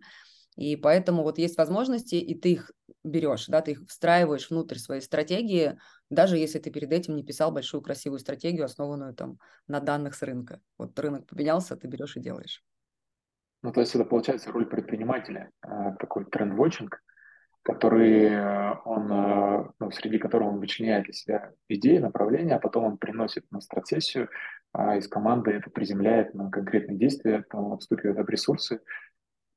[0.56, 2.72] И поэтому вот есть возможности, и ты их
[3.04, 5.78] берешь, да, ты их встраиваешь внутрь своей стратегии,
[6.10, 10.22] даже если ты перед этим не писал большую красивую стратегию, основанную там на данных с
[10.22, 10.62] рынка.
[10.78, 12.64] Вот рынок поменялся, ты берешь и делаешь.
[13.66, 17.02] Ну, то есть это получается роль предпринимателя, э, такой тренд-вотчинг,
[17.64, 22.84] который э, он, э, ну, среди которого он вычленяет для себя идеи, направления, а потом
[22.84, 24.30] он приносит на стратсессию,
[24.72, 28.82] а из команды это приземляет на конкретные действия, там вступивает в ресурсы,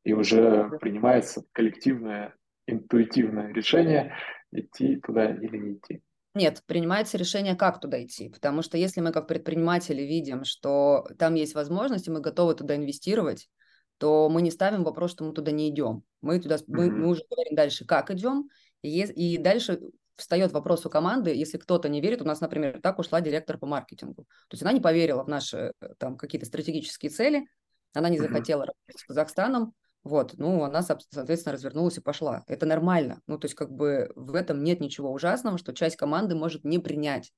[0.04, 2.34] и уже принимается коллективное,
[2.66, 4.14] интуитивное решение,
[4.52, 6.00] идти туда или не идти.
[6.34, 8.30] Нет, принимается решение, как туда идти.
[8.30, 13.50] Потому что если мы как предприниматели видим, что там есть возможности, мы готовы туда инвестировать,
[13.98, 16.02] то мы не ставим вопрос, что мы туда не идем.
[16.20, 18.48] Мы туда, мы, мы уже говорим дальше, как идем,
[18.82, 19.80] и, и дальше
[20.16, 23.66] встает вопрос у команды, если кто-то не верит, у нас, например, так ушла директор по
[23.66, 24.24] маркетингу.
[24.48, 27.46] То есть она не поверила в наши там какие-то стратегические цели,
[27.94, 32.42] она не захотела работать с Казахстаном, вот, ну, она, соответственно, развернулась и пошла.
[32.46, 33.20] Это нормально.
[33.26, 36.78] Ну, то есть, как бы в этом нет ничего ужасного, что часть команды может не
[36.78, 37.32] принять.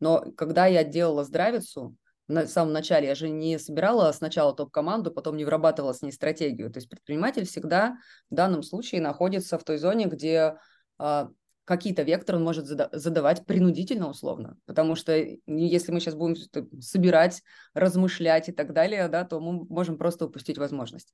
[0.00, 1.96] Но когда я делала здравицу,
[2.28, 6.70] на самом начале я же не собирала сначала топ-команду, потом не вырабатывала с ней стратегию.
[6.70, 7.98] То есть предприниматель всегда
[8.30, 10.56] в данном случае находится в той зоне, где
[10.98, 11.28] а,
[11.64, 14.56] какие-то векторы он может задавать принудительно условно.
[14.66, 16.36] Потому что если мы сейчас будем
[16.80, 17.42] собирать,
[17.74, 21.12] размышлять и так далее, да, то мы можем просто упустить возможность.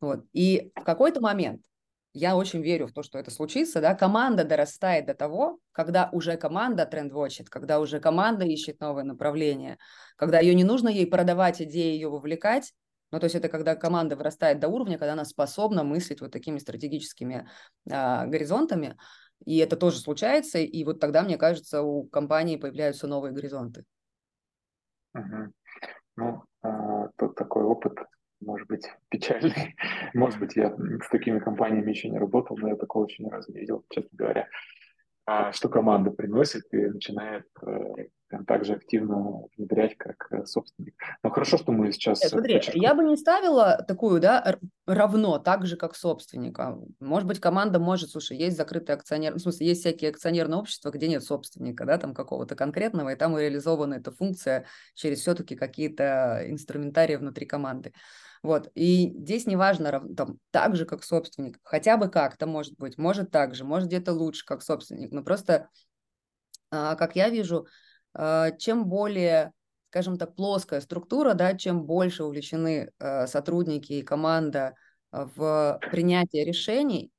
[0.00, 0.24] Вот.
[0.32, 1.62] И в какой-то момент
[2.12, 6.36] я очень верю в то, что это случится, да, команда дорастает до того, когда уже
[6.36, 9.78] команда трендвочит, когда уже команда ищет новые направления,
[10.16, 12.72] когда ее не нужно ей продавать идеи, ее вовлекать,
[13.12, 16.58] ну, то есть это когда команда вырастает до уровня, когда она способна мыслить вот такими
[16.58, 17.48] стратегическими
[17.90, 18.96] а, горизонтами,
[19.44, 23.84] и это тоже случается, и вот тогда, мне кажется, у компании появляются новые горизонты.
[25.14, 25.52] Угу.
[26.16, 27.98] Ну, а, тут такой опыт
[28.40, 29.76] может быть, печальный.
[30.14, 33.52] Может быть, я с такими компаниями еще не работал, но я такого еще ни разу
[33.52, 34.48] не видел, честно говоря.
[35.26, 38.06] А что команда приносит и начинает э,
[38.46, 40.94] так же активно внедрять, как э, собственник.
[41.22, 42.22] Но хорошо, что мы сейчас...
[42.22, 42.82] Нет, смотри, подчеркну...
[42.82, 46.78] я бы не ставила такую, да, равно, так же, как собственника.
[47.00, 51.06] Может быть, команда может, слушай, есть закрытый акционер, в смысле, есть всякие акционерные общества, где
[51.06, 57.16] нет собственника, да, там какого-то конкретного, и там реализована эта функция через все-таки какие-то инструментарии
[57.16, 57.92] внутри команды.
[58.42, 58.70] Вот.
[58.74, 63.54] И здесь неважно, там, так же, как собственник, хотя бы как-то может быть, может так
[63.54, 65.68] же, может где-то лучше, как собственник, но просто,
[66.70, 67.66] а, как я вижу,
[68.14, 69.52] а, чем более,
[69.90, 74.74] скажем так, плоская структура, да, чем больше увлечены а, сотрудники и команда
[75.12, 77.10] в принятии решений,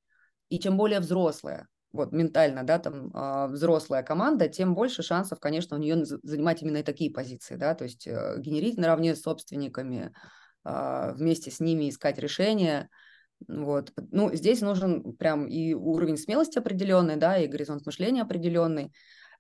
[0.49, 5.76] и чем более взрослая, вот ментально, да, там э, взрослая команда, тем больше шансов, конечно,
[5.76, 10.13] у нее занимать именно такие позиции, да, то есть э, генерить наравне с собственниками,
[10.64, 12.89] вместе с ними искать решения,
[13.47, 13.91] вот.
[14.12, 18.91] Ну, здесь нужен прям и уровень смелости определенный, да, и горизонт мышления определенный.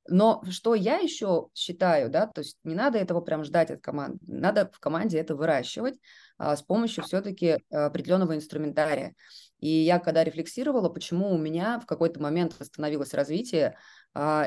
[0.07, 4.17] Но что я еще считаю, да, то есть не надо этого прям ждать от команды,
[4.25, 5.99] надо в команде это выращивать
[6.39, 9.13] а, с помощью все-таки определенного инструментария.
[9.59, 13.75] И я когда рефлексировала, почему у меня в какой-то момент остановилось развитие, а,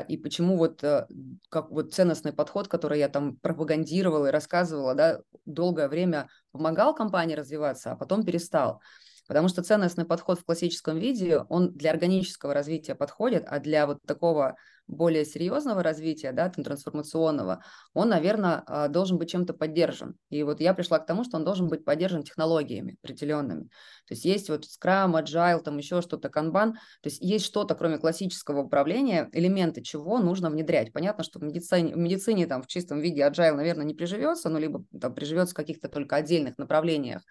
[0.07, 1.07] и почему вот а,
[1.49, 7.35] как вот ценностный подход, который я там пропагандировала и рассказывала, да, долгое время помогал компании
[7.35, 8.81] развиваться, а потом перестал.
[9.27, 13.97] Потому что ценностный подход в классическом виде, он для органического развития подходит, а для вот
[14.05, 14.55] такого
[14.87, 17.63] более серьезного развития, да, трансформационного,
[17.93, 20.15] он, наверное, а, должен быть чем-то поддержан.
[20.29, 23.63] И вот я пришла к тому, что он должен быть поддержан технологиями определенными.
[24.07, 27.97] То есть есть вот Scrum, Agile, там еще что-то, Kanban, то есть есть что-то, кроме
[27.97, 30.93] классического управления, элементы чего нужно внедрять.
[30.93, 34.59] Понятно, что в медицине, в медицине там в чистом виде Agile, наверное, не приживется, ну,
[34.59, 37.21] либо там приживется в каких-то только отдельных направлениях.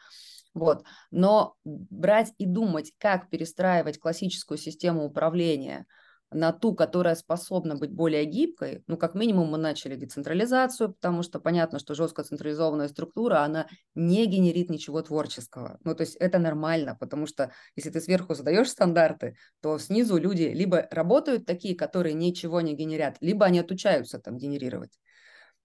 [0.54, 0.84] Вот.
[1.10, 5.86] Но брать и думать, как перестраивать классическую систему управления
[6.34, 11.38] на ту, которая способна быть более гибкой, ну, как минимум мы начали децентрализацию, потому что
[11.38, 15.78] понятно, что жестко централизованная структура, она не генерит ничего творческого.
[15.84, 20.42] Ну, то есть это нормально, потому что если ты сверху задаешь стандарты, то снизу люди
[20.42, 24.98] либо работают такие, которые ничего не генерят, либо они отучаются там генерировать.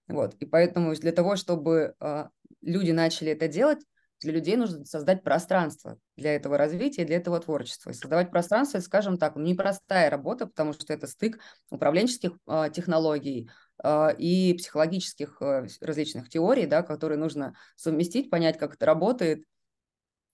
[0.06, 0.34] Вот.
[0.34, 2.24] И поэтому для того, чтобы э,
[2.62, 3.80] люди начали это делать,
[4.20, 7.90] для людей нужно создать пространство для этого развития, для этого творчества.
[7.90, 11.38] И создавать пространство, скажем так, непростая работа, потому что это стык
[11.70, 13.50] управленческих э, технологий
[13.82, 19.44] э, и психологических э, различных теорий, да, которые нужно совместить, понять, как это работает.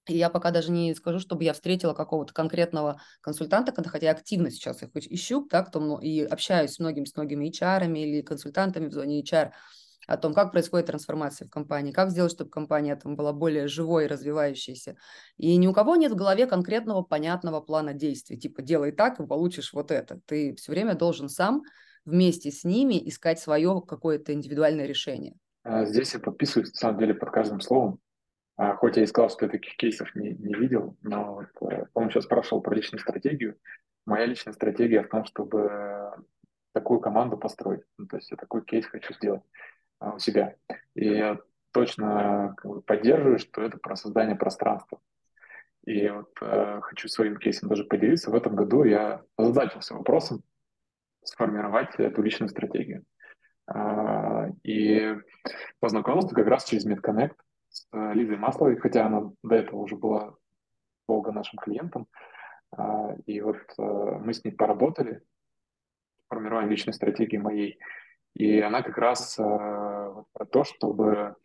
[0.07, 4.51] И я пока даже не скажу, чтобы я встретила какого-то конкретного консультанта, хотя я активно
[4.51, 8.93] сейчас их ищу, да, кто, и общаюсь с многими, с многими HR или консультантами в
[8.93, 9.51] зоне HR,
[10.07, 14.05] о том, как происходит трансформация в компании, как сделать, чтобы компания там была более живой
[14.05, 14.97] и развивающейся.
[15.37, 19.27] И ни у кого нет в голове конкретного понятного плана действий, типа делай так и
[19.27, 20.21] получишь вот это.
[20.27, 21.63] Ты все время должен сам
[22.05, 25.35] вместе с ними искать свое какое-то индивидуальное решение.
[25.65, 27.99] А, здесь я подписываюсь, на самом деле, под каждым словом.
[28.57, 31.87] А, хоть я и сказал, что я таких кейсов не, не видел, но вот, э,
[31.93, 33.59] он сейчас спрашивал про личную стратегию.
[34.07, 36.13] Моя личная стратегия в том, чтобы
[36.73, 37.83] такую команду построить.
[37.99, 39.43] Ну, то есть я такой кейс хочу сделать.
[39.99, 40.57] А, у себя.
[40.95, 41.39] И я
[41.73, 45.01] точно как бы, поддерживаю, что это про создание пространства.
[45.85, 48.31] И вот э, хочу своим кейсом даже поделиться.
[48.31, 50.43] В этом году я озадачился вопросом
[51.23, 53.05] сформировать эту личную стратегию.
[53.73, 55.17] Э, и
[55.79, 57.37] познакомился как раз через MedConnect
[57.69, 60.35] с э, Лизой Масловой, хотя она до этого уже была
[61.09, 62.09] долго нашим клиентом.
[62.77, 65.23] Э, и вот э, мы с ней поработали,
[66.29, 67.79] формируем личной стратегии моей.
[68.37, 71.37] И она как раз э, про то, чтобы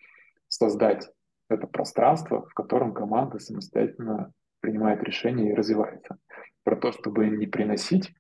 [0.50, 1.10] создать
[1.50, 6.18] это пространство, в котором команда самостоятельно принимает решения и развивается.
[6.66, 8.14] Про то, чтобы не приносить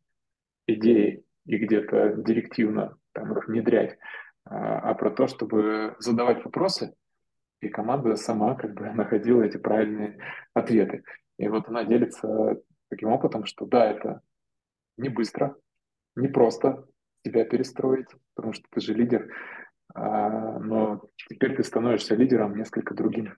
[0.67, 3.97] идеи и где-то директивно там, их внедрять,
[4.45, 6.93] а, а про то, чтобы задавать вопросы,
[7.59, 10.17] и команда сама как бы находила эти правильные
[10.53, 11.03] ответы.
[11.37, 12.57] И вот она делится
[12.89, 14.21] таким опытом, что да, это
[14.95, 15.57] не быстро,
[16.15, 16.85] не просто,
[17.23, 19.33] тебя перестроить, потому что ты же лидер,
[19.93, 23.37] а, но теперь ты становишься лидером несколько другим,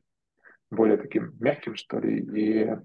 [0.69, 2.75] более таким мягким, что ли, и,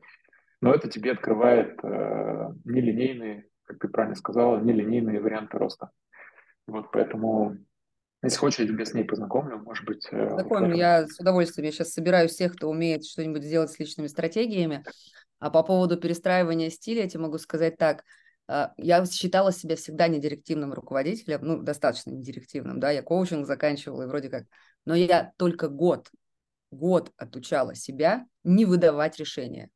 [0.61, 5.91] но это тебе открывает э, нелинейные, как ты правильно сказала, нелинейные варианты роста.
[6.67, 7.57] Вот поэтому
[8.23, 10.09] если хочешь, я тебя с ней познакомлю, может быть.
[10.11, 11.67] Э, Знакомлю, я с удовольствием.
[11.67, 14.85] Я сейчас собираю всех, кто умеет что-нибудь сделать с личными стратегиями.
[15.39, 20.09] А по поводу перестраивания стиля, я тебе могу сказать так– а, я считала себя всегда
[20.09, 24.45] недирективным руководителем, ну, достаточно недирективным, да, я коучинг заканчивала и вроде как,
[24.87, 26.11] но я только год,
[26.71, 29.69] год отучала себя не выдавать решения.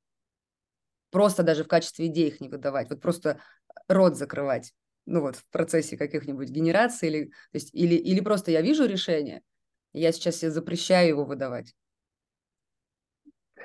[1.10, 3.40] Просто даже в качестве идей их не выдавать, вот просто
[3.88, 4.72] рот закрывать,
[5.04, 9.42] ну вот в процессе каких-нибудь генераций или, то есть, или, или просто я вижу решение,
[9.92, 11.74] я сейчас себе запрещаю его выдавать.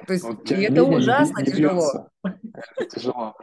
[0.05, 2.09] То есть, вот, и это ужасно не, не тяжело.
[2.93, 3.35] Тяжело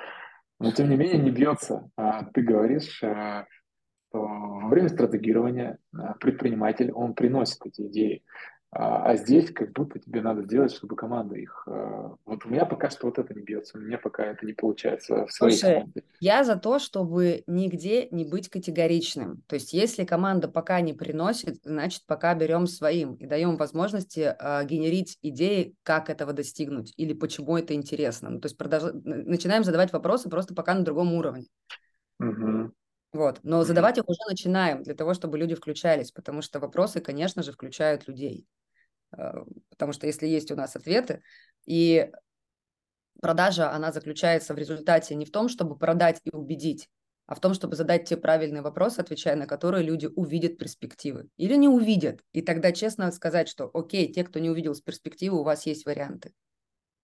[0.64, 1.90] но тем не менее не бьется.
[1.96, 3.44] А ты говоришь, э,
[4.08, 8.24] что во время стратегирования э, предприниматель, он приносит эти идеи.
[8.76, 11.62] А, а здесь как будто тебе надо сделать, чтобы команда их...
[11.68, 14.52] Э, вот у меня пока что вот это не бьется, у меня пока это не
[14.52, 16.02] получается в своей Слушай, команде.
[16.18, 19.42] я за то, чтобы нигде не быть категоричным.
[19.46, 24.64] То есть если команда пока не приносит, значит пока берем своим и даем возможности э,
[24.64, 28.28] генерить идеи, как этого достигнуть или почему это интересно.
[28.28, 28.90] Ну, то есть продолж...
[28.92, 31.46] начинаем задавать вопросы просто пока на другом уровне.
[32.18, 32.72] Угу.
[33.12, 33.38] Вот.
[33.44, 33.64] Но угу.
[33.66, 38.08] задавать их уже начинаем для того, чтобы люди включались, потому что вопросы, конечно же, включают
[38.08, 38.48] людей.
[39.16, 41.22] Э, потому что если есть у нас ответы,
[41.66, 42.10] и
[43.20, 46.88] продажа, она заключается в результате не в том, чтобы продать и убедить,
[47.26, 51.54] а в том, чтобы задать те правильные вопросы, отвечая на которые люди увидят перспективы или
[51.54, 52.20] не увидят.
[52.32, 55.86] И тогда честно сказать, что окей, те, кто не увидел с перспективы, у вас есть
[55.86, 56.32] варианты.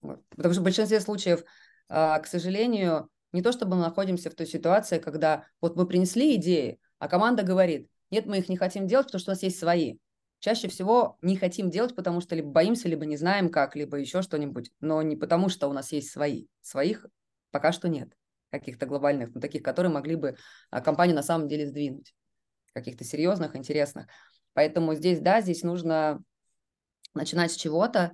[0.02, 0.20] Вот.
[0.30, 1.42] Потому что в большинстве случаев,
[1.88, 6.34] а, к сожалению, не то чтобы мы находимся в той ситуации, когда вот мы принесли
[6.36, 9.58] идеи, а команда говорит, нет, мы их не хотим делать, потому что у нас есть
[9.58, 9.96] свои.
[10.40, 14.22] Чаще всего не хотим делать, потому что либо боимся, либо не знаем как, либо еще
[14.22, 16.46] что-нибудь, но не потому, что у нас есть свои.
[16.62, 17.06] Своих
[17.50, 18.12] пока что нет
[18.50, 20.36] каких-то глобальных, но таких, которые могли бы
[20.70, 22.14] а, компанию на самом деле сдвинуть,
[22.72, 24.06] каких-то серьезных, интересных.
[24.54, 26.20] Поэтому здесь, да, здесь нужно
[27.14, 28.12] начинать с чего-то,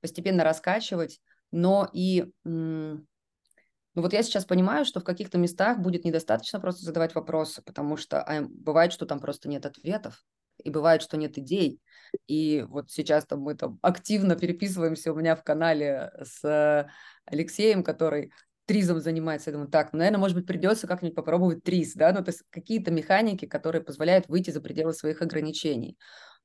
[0.00, 1.20] постепенно раскачивать,
[1.50, 7.14] но и ну вот я сейчас понимаю, что в каких-то местах будет недостаточно просто задавать
[7.14, 10.24] вопросы, потому что а, бывает, что там просто нет ответов,
[10.62, 11.80] и бывает, что нет идей.
[12.26, 16.88] И вот сейчас мы там активно переписываемся у меня в канале с
[17.26, 18.32] Алексеем, который
[18.66, 22.24] тризом занимается, я думаю, так, ну, наверное, может быть, придется как-нибудь попробовать триз, да, ну,
[22.24, 25.98] то есть какие-то механики, которые позволяют выйти за пределы своих ограничений.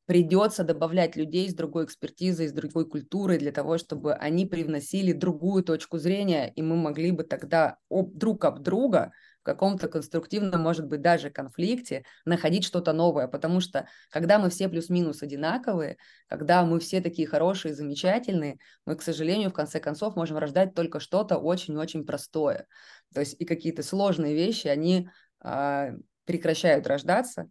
[0.06, 5.64] Придется добавлять людей с другой экспертизой, с другой культурой для того, чтобы они привносили другую
[5.64, 10.88] точку зрения, и мы могли бы тогда об, друг об друга в каком-то конструктивном, может
[10.88, 16.80] быть, даже конфликте находить что-то новое, потому что когда мы все плюс-минус одинаковые, когда мы
[16.80, 22.06] все такие хорошие, замечательные, мы, к сожалению, в конце концов можем рождать только что-то очень-очень
[22.06, 22.68] простое.
[23.14, 25.10] То есть и какие-то сложные вещи, они
[25.44, 25.92] э,
[26.26, 27.50] прекращают рождаться,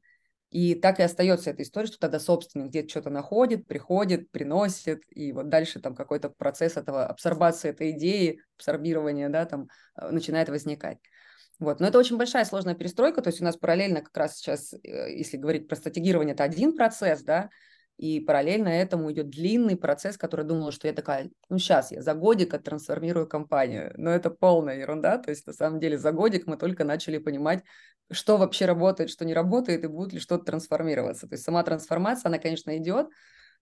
[0.50, 5.32] и так и остается эта история, что тогда собственник где-то что-то находит, приходит, приносит, и
[5.32, 10.98] вот дальше там какой-то процесс этого абсорбации этой идеи, абсорбирования, да, там а, начинает возникать.
[11.58, 11.80] Вот.
[11.80, 14.78] Но это очень большая сложная перестройка, то есть у нас параллельно как раз сейчас, э,
[15.16, 17.50] если говорить про стратегирование, это один процесс, да,
[17.96, 22.14] и параллельно этому идет длинный процесс, который думала, что я такая, ну сейчас я за
[22.14, 23.92] годик оттрансформирую компанию.
[23.96, 27.64] Но это полная ерунда, то есть на самом деле за годик мы только начали понимать,
[28.10, 31.26] что вообще работает, что не работает, и будет ли что-то трансформироваться.
[31.26, 33.08] То есть сама трансформация, она, конечно, идет,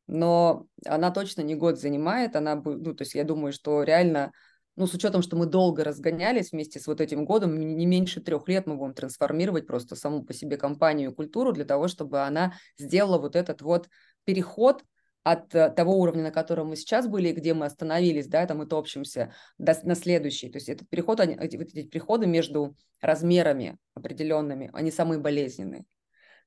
[0.06, 4.32] но она точно не год занимает, она, ну, то есть я думаю, что реально
[4.76, 8.46] ну, с учетом, что мы долго разгонялись вместе с вот этим годом, не меньше трех
[8.46, 12.54] лет мы будем трансформировать просто саму по себе компанию и культуру для того, чтобы она
[12.78, 13.88] сделала вот этот вот
[14.24, 14.84] переход
[15.22, 18.66] от э, того уровня, на котором мы сейчас были, где мы остановились, да, там мы
[18.66, 20.50] топчемся, до, на следующий.
[20.50, 25.84] То есть этот переход, они, эти, эти переходы между размерами определенными, они самые болезненные.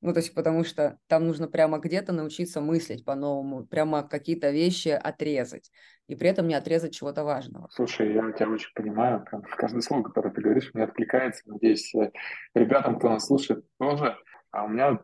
[0.02, 4.89] Ну, то есть потому что там нужно прямо где-то научиться мыслить по-новому, прямо какие-то вещи
[4.89, 5.72] отрезать,
[6.08, 7.68] и при этом не отрезать чего-то важного.
[7.72, 11.43] Слушай, я тебя очень понимаю, прям каждое слово, которое ты говоришь, мне откликается.
[11.45, 12.12] Надеюсь, э,
[12.56, 14.18] ребятам, кто нас слушает, тоже.
[14.52, 15.00] А у меня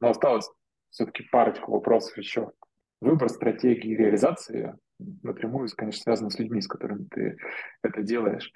[0.00, 0.48] ну, осталось
[0.90, 2.52] все-таки парочку вопросов еще.
[3.00, 7.36] Выбор стратегии реализации напрямую, конечно, связан с людьми, с которыми ты
[7.82, 8.50] это делаешь.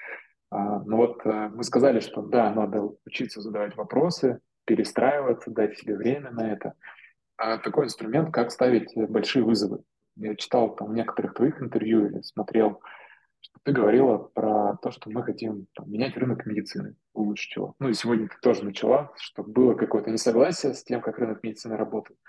[0.51, 5.97] А, но вот э, мы сказали, что да, надо учиться задавать вопросы, перестраиваться, дать себе
[5.97, 6.75] время на это.
[7.37, 9.83] А такой инструмент, как ставить большие вызовы.
[10.15, 12.81] Я читал там некоторых твоих интервью или смотрел,
[13.41, 17.75] что ты говорила про то, что мы хотим там, менять рынок медицины, улучшить его.
[17.81, 21.77] Ну и сегодня ты тоже начала, чтобы было какое-то несогласие с тем, как рынок медицины
[21.77, 22.21] работает.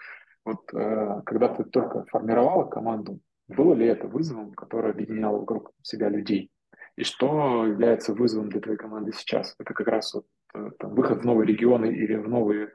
[0.44, 3.20] Вот э, когда ты только формировала команду,
[3.50, 6.50] было ли это вызовом, который объединял вокруг себя людей?
[6.96, 9.54] И что является вызовом для твоей команды сейчас?
[9.60, 12.72] Это как раз вот там, выход в новые регионы или в новые,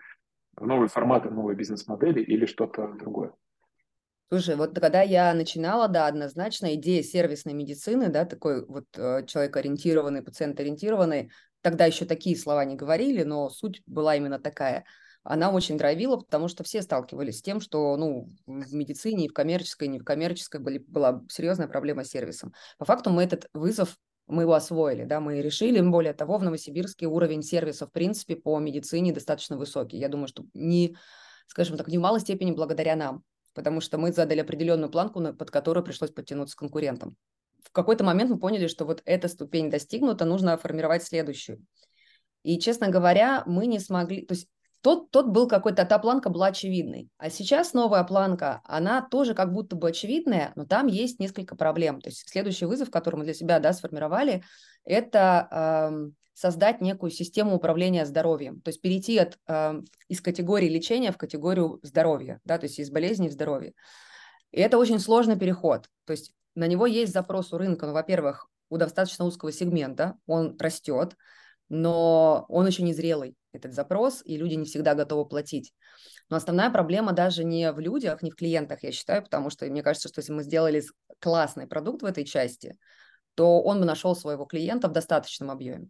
[0.56, 3.32] в новые форматы, в новые бизнес-модели или что-то другое?
[4.28, 10.22] Слушай, вот когда я начинала, да, однозначно идея сервисной медицины, да, такой вот э, человек-ориентированный,
[10.22, 14.84] пациент-ориентированный, тогда еще такие слова не говорили, но суть была именно такая.
[15.22, 19.32] Она очень драйвила, потому что все сталкивались с тем, что ну, в медицине, и в
[19.32, 22.52] коммерческой, и не в коммерческой были, была серьезная проблема с сервисом.
[22.78, 23.96] По факту мы этот вызов
[24.26, 28.58] мы его освоили, да, мы решили, более того, в Новосибирске уровень сервиса, в принципе, по
[28.58, 29.98] медицине достаточно высокий.
[29.98, 30.96] Я думаю, что не,
[31.46, 33.22] скажем так, не в малой степени благодаря нам,
[33.54, 37.16] потому что мы задали определенную планку, под которую пришлось подтянуться конкурентам.
[37.62, 41.64] В какой-то момент мы поняли, что вот эта ступень достигнута, нужно формировать следующую.
[42.42, 44.48] И, честно говоря, мы не смогли, то есть
[44.86, 47.08] тот, тот был какой-то, та планка была очевидной.
[47.18, 52.00] А сейчас новая планка, она тоже как будто бы очевидная, но там есть несколько проблем.
[52.00, 54.44] То есть следующий вызов, который мы для себя да, сформировали,
[54.84, 58.60] это э, создать некую систему управления здоровьем.
[58.60, 62.88] То есть перейти от, э, из категории лечения в категорию здоровья, да, то есть из
[62.92, 63.72] болезни в здоровье.
[64.52, 65.88] И это очень сложный переход.
[66.04, 67.86] То есть на него есть запрос у рынка.
[67.86, 71.16] Ну, во-первых, у достаточно узкого сегмента он растет,
[71.68, 75.72] но он еще не зрелый, этот запрос, и люди не всегда готовы платить.
[76.28, 79.82] Но основная проблема даже не в людях, не в клиентах, я считаю, потому что мне
[79.82, 80.82] кажется, что если мы сделали
[81.18, 82.76] классный продукт в этой части,
[83.34, 85.88] то он бы нашел своего клиента в достаточном объеме.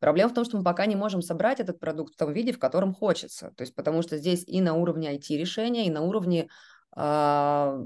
[0.00, 2.58] Проблема в том, что мы пока не можем собрать этот продукт в том виде, в
[2.58, 3.52] котором хочется.
[3.56, 6.48] То есть потому что здесь и на уровне IT-решения, и на уровне
[6.96, 7.84] э,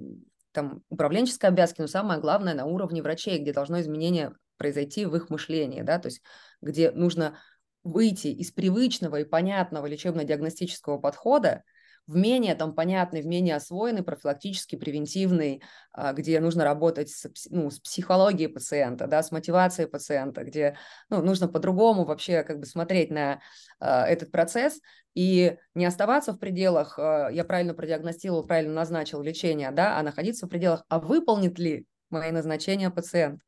[0.52, 5.28] там, управленческой обязки, но самое главное на уровне врачей, где должно изменение произойти в их
[5.28, 6.22] мышлении, да, то есть
[6.60, 7.36] где нужно
[7.84, 11.62] выйти из привычного и понятного лечебно-диагностического подхода
[12.06, 15.62] в менее там понятный, в менее освоенный, профилактический, превентивный,
[15.92, 20.76] а, где нужно работать с, ну, с психологией пациента, да, с мотивацией пациента, где
[21.08, 23.40] ну, нужно по-другому вообще как бы смотреть на
[23.80, 24.80] э, этот процесс
[25.14, 30.46] и не оставаться в пределах, э, я правильно продиагностировал, правильно назначил лечение, да, а находиться
[30.46, 33.40] в пределах, а выполнит ли мои назначения пациент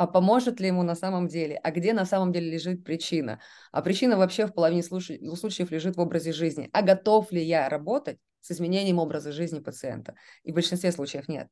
[0.00, 3.38] а поможет ли ему на самом деле, а где на самом деле лежит причина.
[3.70, 6.70] А причина вообще в половине случаев лежит в образе жизни.
[6.72, 10.14] А готов ли я работать с изменением образа жизни пациента?
[10.42, 11.48] И в большинстве случаев нет.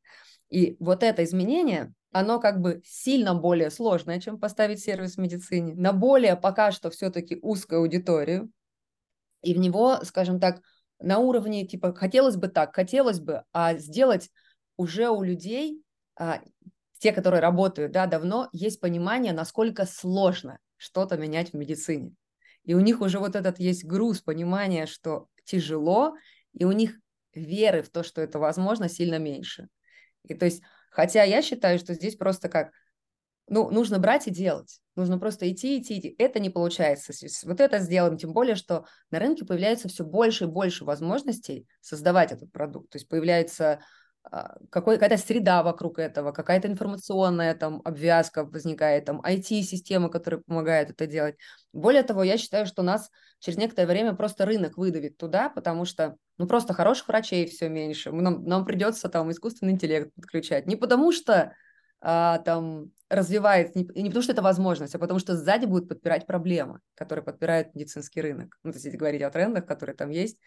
[0.48, 5.74] И вот это изменение, оно как бы сильно более сложное, чем поставить сервис в медицине,
[5.74, 8.50] на более пока что все-таки узкую аудиторию.
[9.42, 10.62] И в него, скажем так,
[11.00, 14.30] на уровне типа хотелось бы так, хотелось бы, а сделать
[14.78, 15.82] уже у людей
[16.16, 16.40] а,
[16.98, 22.14] те, которые работают да, давно, есть понимание, насколько сложно что-то менять в медицине.
[22.64, 26.14] И у них уже вот этот есть груз понимания, что тяжело,
[26.52, 26.98] и у них
[27.34, 29.68] веры в то, что это возможно, сильно меньше.
[30.24, 32.70] И то есть, хотя я считаю, что здесь просто как,
[33.48, 34.80] ну, нужно брать и делать.
[34.94, 36.14] Нужно просто идти, идти, идти.
[36.18, 37.14] Это не получается.
[37.44, 38.18] Вот это сделаем.
[38.18, 42.90] Тем более, что на рынке появляется все больше и больше возможностей создавать этот продукт.
[42.90, 43.80] То есть появляется
[44.30, 51.06] а, какая-то среда вокруг этого, какая-то информационная там обвязка возникает, там IT-система, которая помогает это
[51.06, 51.36] делать.
[51.72, 56.16] Более того, я считаю, что нас через некоторое время просто рынок выдавит туда, потому что
[56.36, 60.66] ну просто хороших врачей все меньше, нам, нам придется там искусственный интеллект подключать.
[60.66, 61.54] Не потому что
[62.00, 66.26] а, там развивает, не, не потому что это возможность, а потому что сзади будет подпирать
[66.26, 68.58] проблема, которая подпирает медицинский рынок.
[68.62, 70.38] Ну, то есть, если говорить о трендах, которые там есть,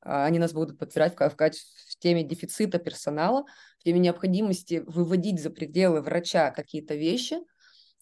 [0.00, 3.44] они нас будут подпирать в, в, в теме дефицита персонала,
[3.78, 7.38] в теме необходимости выводить за пределы врача какие-то вещи,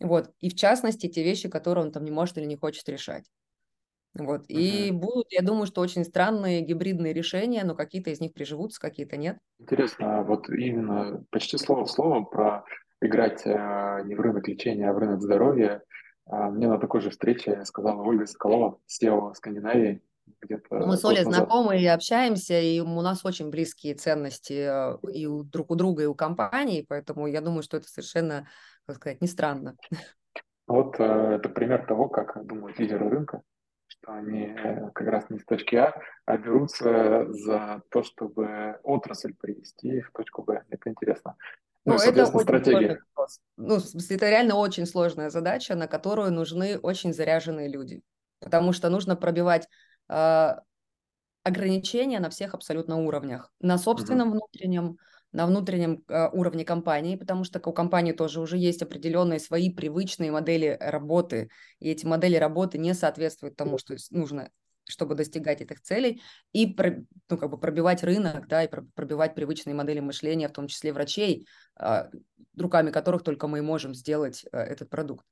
[0.01, 3.25] вот, и в частности те вещи, которые он там не может или не хочет решать.
[4.15, 4.45] Вот.
[4.49, 4.93] И uh-huh.
[4.93, 9.39] будут, я думаю, что очень странные гибридные решения, но какие-то из них приживутся, какие-то нет.
[9.59, 12.65] Интересно, а вот именно почти слово в слово про
[13.01, 15.83] играть э, не в рынок лечения, а в рынок здоровья.
[16.31, 20.03] Э, мне на такой же встрече сказала Ольга Соколова, SEO Скандинавии.
[20.71, 25.45] Мы с Олей знакомы и общаемся, и у нас очень близкие ценности э, и у,
[25.45, 28.49] друг у друга, и у компании, поэтому я думаю, что это совершенно,
[28.87, 29.77] как сказать, не странно.
[30.67, 33.43] Вот э, это пример того, как думают лидеры рынка,
[33.87, 35.95] что они э, как раз не с точки А,
[36.25, 40.65] а берутся за то, чтобы отрасль привести в точку Б.
[40.71, 41.37] Это интересно.
[41.85, 43.01] Ну, ну это очень стратегия.
[43.57, 48.03] Ну, это реально очень сложная задача, на которую нужны очень заряженные люди.
[48.41, 49.69] Потому что нужно пробивать
[51.43, 53.53] ограничения на всех абсолютно уровнях.
[53.61, 54.33] На собственном mm-hmm.
[54.33, 54.99] внутреннем,
[55.33, 60.31] на внутреннем э, уровне компании, потому что у компании тоже уже есть определенные свои привычные
[60.31, 61.49] модели работы,
[61.81, 64.51] и эти модели работы не соответствуют тому, что нужно
[64.85, 66.77] чтобы достигать этих целей и
[67.31, 71.47] ну, как бы пробивать рынок, да, и пробивать привычные модели мышления, в том числе врачей,
[71.79, 72.11] э,
[72.59, 75.25] руками которых только мы можем сделать э, этот продукт.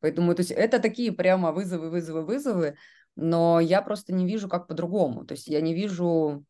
[0.00, 2.76] Поэтому то есть, это такие прямо вызовы, вызовы, вызовы,
[3.16, 5.24] но я просто не вижу, как по-другому.
[5.24, 6.44] То есть я не вижу,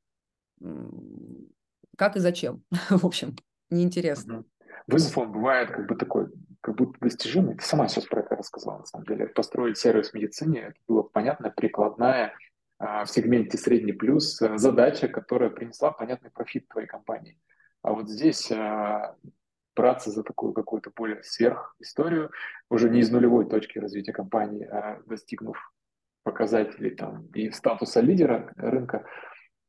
[1.96, 2.62] как и зачем.
[2.90, 3.36] В общем,
[3.70, 4.44] неинтересно.
[4.86, 6.28] Вызов, он бывает как бы такой,
[6.60, 7.56] как будто достижимый.
[7.56, 9.26] Ты сама сейчас про это рассказала, на самом деле.
[9.26, 12.34] Построить сервис в медицине, это было понятно, прикладная
[12.78, 17.38] а, в сегменте средний плюс э, задача, которая принесла понятный профит твоей компании.
[17.82, 19.16] А вот здесь а,
[19.74, 22.30] браться за такую какую-то более сверх историю,
[22.68, 25.71] уже не из нулевой точки развития компании, а достигнув
[26.32, 29.04] показателей там, и статуса лидера рынка,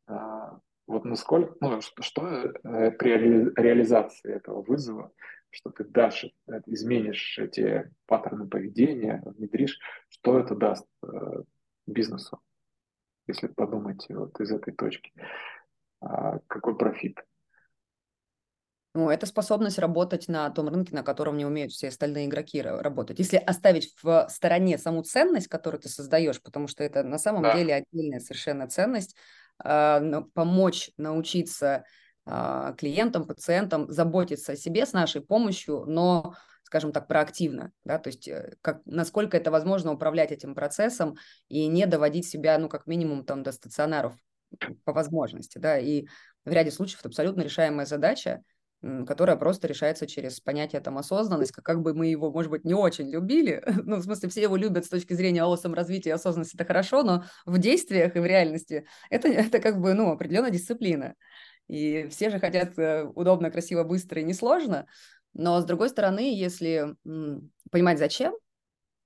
[0.07, 3.09] а, вот насколько, ну, что, что э, при
[3.55, 5.11] реализации этого вызова,
[5.49, 11.43] что ты дашь, э, изменишь эти паттерны поведения, внедришь, что это даст э,
[11.85, 12.39] бизнесу,
[13.27, 15.11] если подумать вот из этой точки,
[16.01, 17.19] а, какой профит?
[18.95, 23.17] Ну, это способность работать на том рынке, на котором не умеют все остальные игроки работать.
[23.17, 27.57] Если оставить в стороне саму ценность, которую ты создаешь, потому что это на самом да.
[27.57, 29.15] деле отдельная совершенно ценность,
[29.63, 31.85] э, помочь научиться
[32.27, 36.35] э, клиентам, пациентам заботиться о себе с нашей помощью, но
[36.73, 41.17] скажем так, проактивно, да, то есть э, как, насколько это возможно управлять этим процессом
[41.47, 44.15] и не доводить себя, ну, как минимум, там, до стационаров
[44.83, 46.05] по возможности, да, и
[46.45, 48.43] в ряде случаев это абсолютно решаемая задача,
[49.07, 52.73] которая просто решается через понятие там осознанность, как, как бы мы его, может быть, не
[52.73, 56.55] очень любили, ну, в смысле, все его любят с точки зрения о саморазвития и осознанности,
[56.55, 61.15] это хорошо, но в действиях и в реальности это, это как бы, ну, определенная дисциплина.
[61.67, 64.85] И все же хотят э, удобно, красиво, быстро и несложно,
[65.33, 66.95] но, с другой стороны, если
[67.71, 68.35] понимать, зачем,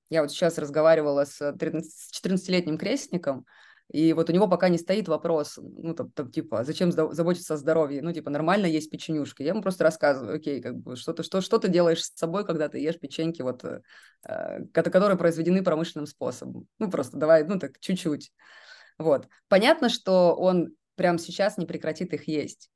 [0.09, 3.45] я вот сейчас разговаривала с 14-летним крестником,
[3.89, 7.57] и вот у него пока не стоит вопрос, ну, там, там типа, зачем заботиться о
[7.57, 8.01] здоровье?
[8.01, 9.43] Ну, типа, нормально есть печенюшки.
[9.43, 12.45] Я ему просто рассказываю, окей, как бы, что ты, что, что ты делаешь с собой,
[12.45, 13.81] когда ты ешь печеньки, вот, э,
[14.27, 16.67] э которые произведены промышленным способом.
[16.79, 18.31] Ну, просто давай, ну, так, чуть-чуть.
[18.97, 19.27] Вот.
[19.47, 22.69] Понятно, что он прямо сейчас не прекратит их есть.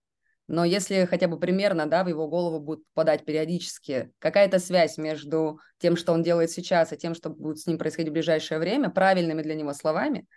[0.47, 5.59] Но если хотя бы примерно, да, в его голову будет попадать периодически какая-то связь между
[5.77, 8.89] тем, что он делает сейчас, и тем, что будет с ним происходить в ближайшее время,
[8.89, 10.27] правильными для него словами,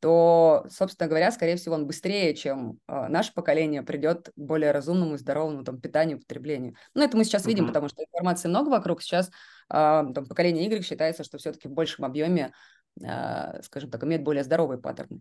[0.00, 5.14] то, собственно говоря, скорее всего, он быстрее, чем э, наше поколение, придет к более разумному
[5.14, 6.74] и здоровому там, питанию, потреблению.
[6.94, 7.68] Ну, это мы сейчас видим, mm-hmm.
[7.68, 9.02] потому что информации много вокруг.
[9.02, 9.30] Сейчас э,
[9.70, 12.52] там, поколение Y считается, что все-таки в большем объеме,
[13.02, 15.20] э, скажем так, имеет более здоровые паттерны.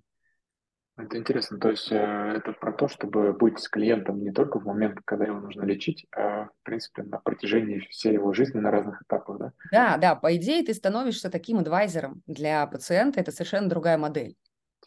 [0.98, 1.60] Это интересно.
[1.60, 5.26] То есть э, это про то, чтобы быть с клиентом не только в момент, когда
[5.26, 9.52] его нужно лечить, а, в принципе, на протяжении всей его жизни на разных этапах, да?
[9.72, 10.16] Да, да.
[10.16, 13.20] По идее, ты становишься таким адвайзером для пациента.
[13.20, 14.36] Это совершенно другая модель.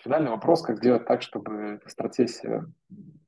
[0.02, 2.66] Финальный вопрос, как сделать так, чтобы эта стратегия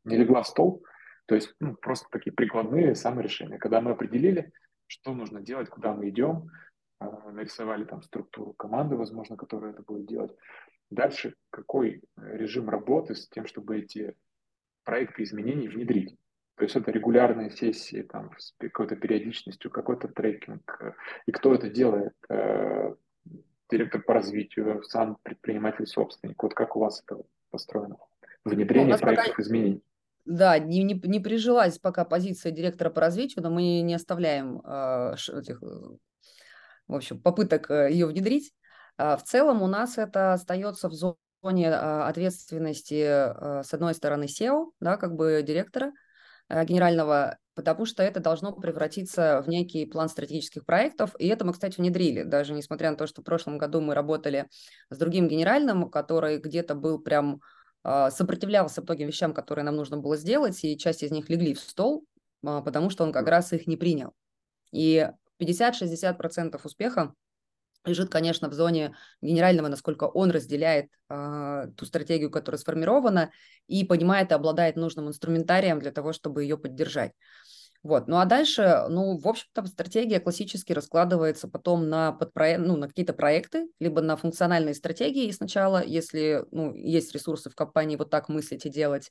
[0.05, 0.85] не легла в стол,
[1.27, 3.59] то есть ну, просто такие прикладные саморешения.
[3.59, 4.53] Когда мы определили,
[4.87, 6.51] что нужно делать, куда мы идем,
[6.99, 10.35] а, нарисовали там структуру команды, возможно, которая это будет делать.
[10.91, 14.15] Дальше какой режим работы с тем, чтобы эти
[14.85, 16.17] проекты изменений внедрить?
[16.57, 20.95] То есть это регулярные сессии там, с какой-то периодичностью, какой-то трекинг.
[21.27, 22.13] И кто это делает?
[23.73, 26.43] Э, директор по развитию, сам предприниматель-собственник.
[26.43, 27.97] Вот как у вас это построено?
[28.45, 29.43] Внедрение ну, проектов пока...
[29.43, 29.83] изменений.
[30.25, 35.15] Да, не, не, не прижилась пока позиция директора по развитию, но мы не оставляем э,
[35.15, 35.67] этих, э,
[36.87, 38.53] в общем, попыток э, ее внедрить.
[38.99, 44.25] А, в целом у нас это остается в зоне а, ответственности, а, с одной стороны,
[44.25, 45.93] SEO, да, как бы директора
[46.49, 51.15] генерального, потому что это должно превратиться в некий план стратегических проектов.
[51.19, 54.49] И это мы, кстати, внедрили, даже несмотря на то, что в прошлом году мы работали
[54.91, 57.41] с другим генеральным, который где-то был прям
[57.85, 62.05] сопротивлялся многим вещам, которые нам нужно было сделать, и часть из них легли в стол,
[62.43, 64.13] потому что он как раз их не принял.
[64.71, 65.09] И
[65.41, 67.13] 50-60% успеха
[67.85, 73.31] лежит, конечно, в зоне генерального, насколько он разделяет э, ту стратегию, которая сформирована,
[73.67, 77.13] и понимает и обладает нужным инструментарием для того, чтобы ее поддержать.
[77.83, 78.07] Вот.
[78.07, 83.13] Ну а дальше, ну, в общем-то, стратегия классически раскладывается потом на, подпроект, ну, на какие-то
[83.13, 88.67] проекты, либо на функциональные стратегии сначала, если ну, есть ресурсы в компании вот так мыслить
[88.67, 89.11] и делать,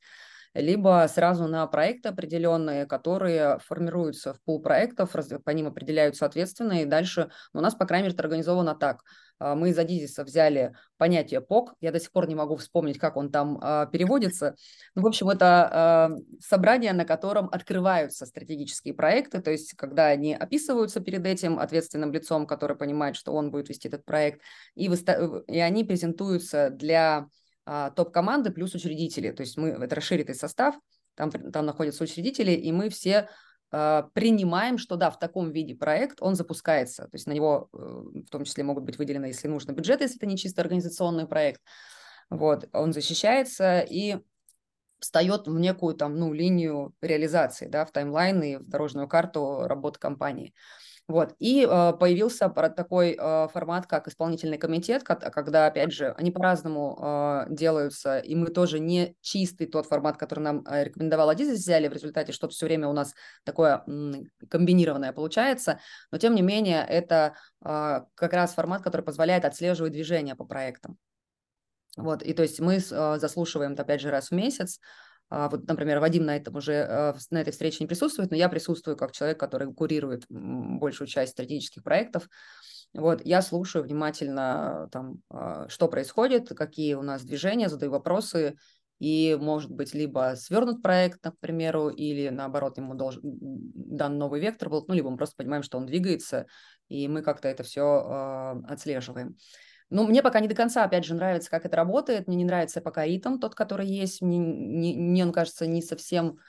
[0.53, 6.85] либо сразу на проекты определенные, которые формируются в пул проектов, по ним определяются ответственные, и
[6.85, 9.01] дальше ну, у нас, по крайней мере, это организовано так.
[9.41, 13.17] А, мы из Адизиса взяли понятие ПОК, я до сих пор не могу вспомнить, как
[13.17, 14.55] он там э, переводится.
[14.93, 20.35] Ну, в общем, это э, собрание, на котором открываются стратегические проекты, то есть когда они
[20.35, 24.41] описываются перед этим ответственным лицом, который понимает, что он будет вести этот проект,
[24.75, 27.27] и, выста- и они презентуются для а,
[27.65, 29.31] топ-команды плюс учредители.
[29.31, 30.75] То есть мы, это расширенный состав,
[31.15, 33.29] там, там находятся учредители, и мы все
[33.71, 37.03] а, принимаем, что да, в таком виде проект, он запускается.
[37.03, 40.17] То есть на него э, в том числе могут быть выделены, если нужно, бюджеты, если
[40.17, 41.61] это не чисто организационный проект.
[42.29, 44.17] Вот, он защищается и
[44.99, 49.99] встает в некую там, ну, линию реализации, да, в таймлайн и в дорожную карту работы
[49.99, 50.53] компании.
[51.07, 51.35] Вот.
[51.39, 57.45] И э, появился такой э, формат, как исполнительный комитет, когда, опять же, они по-разному э,
[57.49, 61.93] делаются, и мы тоже не чистый тот формат, который нам э, рекомендовал Адизис, взяли, в
[61.93, 63.83] результате что-то все время у нас такое
[64.49, 65.79] комбинированное получается,
[66.11, 67.35] но тем не менее это
[67.65, 70.97] э, как раз формат, который позволяет отслеживать движение по проектам.
[71.97, 72.79] Вот, и то есть мы э,
[73.19, 74.79] заслушиваем, опять же, раз в месяц,
[75.31, 78.97] вот, например, Вадим на этом уже э, на этой встрече не присутствует, но я присутствую
[78.97, 82.27] как человек, который курирует большую часть стратегических проектов.
[82.93, 88.57] Вот, я слушаю внимательно, там, а, что происходит, какие у нас движения, задаю вопросы,
[88.99, 94.83] и, может быть, либо свернут проект, к или, наоборот, ему должен дан новый вектор был,
[94.87, 96.45] ну, либо мы просто понимаем, что он двигается,
[96.89, 99.37] и мы как-то это все э, а, отслеживаем.
[99.91, 102.27] Ну, мне пока не до конца, опять же, нравится, как это работает.
[102.27, 104.21] Мне не нравится пока ритм, тот, который есть.
[104.21, 106.39] Мне, мне, мне он кажется не совсем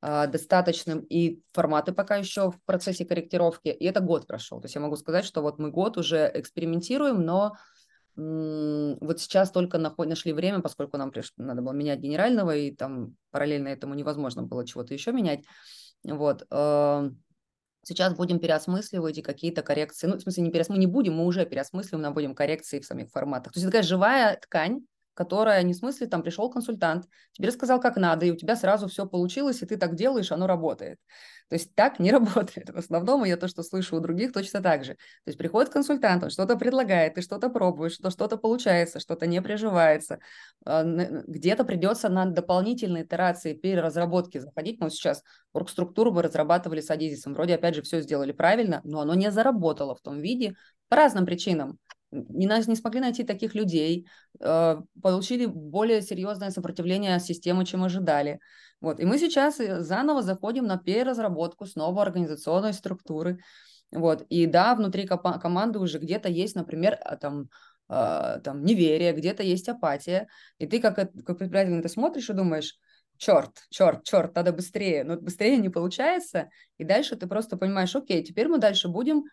[0.00, 4.60] а, достаточным, и форматы пока еще в процессе корректировки, и это год прошел.
[4.60, 7.56] То есть я могу сказать, что вот мы год уже экспериментируем, но
[8.14, 11.32] вот сейчас только нашли время, поскольку нам приш...
[11.36, 15.44] надо было менять генерального, и там параллельно этому невозможно было чего-то еще менять.
[16.04, 16.46] Вот.
[17.84, 20.06] Сейчас будем переосмысливать и какие-то коррекции.
[20.06, 23.10] Ну, в смысле, не переосмысливать, мы не будем, мы уже переосмысливаем, наводим коррекции в самих
[23.10, 23.52] форматах.
[23.52, 24.82] То есть это такая живая ткань,
[25.14, 28.88] которая не в смысле, там пришел консультант, тебе рассказал, как надо, и у тебя сразу
[28.88, 30.98] все получилось, и ты так делаешь, оно работает.
[31.48, 32.70] То есть так не работает.
[32.70, 34.94] В основном я то, что слышу у других, точно так же.
[34.94, 39.42] То есть приходит консультант, он что-то предлагает, ты что-то пробуешь, что что-то получается, что-то не
[39.42, 40.18] приживается.
[40.64, 44.80] А, где-то придется на дополнительные итерации переразработки заходить.
[44.80, 47.34] Мы сейчас оргструктуру мы разрабатывали с Адизисом.
[47.34, 50.54] Вроде, опять же, все сделали правильно, но оно не заработало в том виде
[50.88, 51.78] по разным причинам
[52.12, 54.06] не, не смогли найти таких людей,
[54.40, 58.38] э, получили более серьезное сопротивление системы, чем ожидали.
[58.80, 59.00] Вот.
[59.00, 63.38] И мы сейчас э, заново заходим на переразработку снова организационной структуры.
[63.90, 64.22] Вот.
[64.28, 67.48] И да, внутри команды уже где-то есть, например, а, там,
[67.88, 70.28] э, там неверие, где-то есть апатия.
[70.58, 72.78] И ты как, как предприниматель это смотришь и думаешь,
[73.16, 75.04] черт, черт, черт, надо быстрее.
[75.04, 76.48] Но быстрее не получается.
[76.76, 79.24] И дальше ты просто понимаешь, окей, теперь мы дальше будем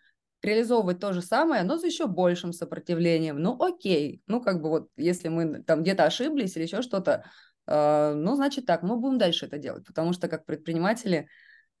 [0.42, 3.38] реализовывать то же самое, но с еще большим сопротивлением.
[3.38, 7.24] Ну, окей, ну, как бы вот, если мы там где-то ошиблись или еще что-то,
[7.66, 11.28] э, ну, значит так, мы будем дальше это делать, потому что как предприниматели,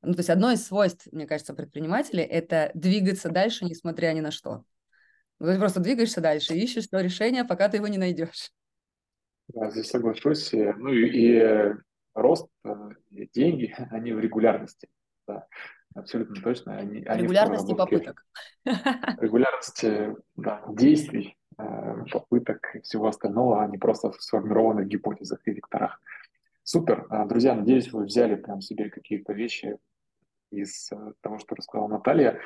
[0.02, 4.30] ну, то есть одно из свойств, мне кажется, предпринимателей– это двигаться дальше, несмотря ни на
[4.30, 4.64] что.
[5.38, 8.50] Ну, есть просто двигаешься дальше, ищешь то решение, пока ты его не найдешь.
[9.48, 10.52] Да, здесь соглашусь.
[10.52, 11.74] Ну и, и
[12.14, 12.70] рост, э,
[13.10, 14.88] и деньги, они в регулярности.
[15.26, 15.46] Да.
[15.94, 16.76] Абсолютно точно.
[16.76, 18.24] Они, Регулярности попыток.
[18.64, 25.52] Регулярности да, действий, э, попыток и всего остального, а не просто в сформированных гипотезах и
[25.52, 26.00] векторах.
[26.62, 27.06] Супер.
[27.10, 29.78] А, друзья, надеюсь, вы взяли прям себе какие-то вещи
[30.52, 32.38] из э, того, что рассказала Наталья.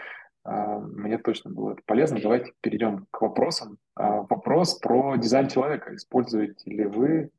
[0.45, 2.21] А, мне точно было это полезно.
[2.23, 3.77] Давайте перейдем к вопросам.
[3.95, 5.95] А, вопрос про дизайн человека.
[5.95, 7.31] Используете ли вы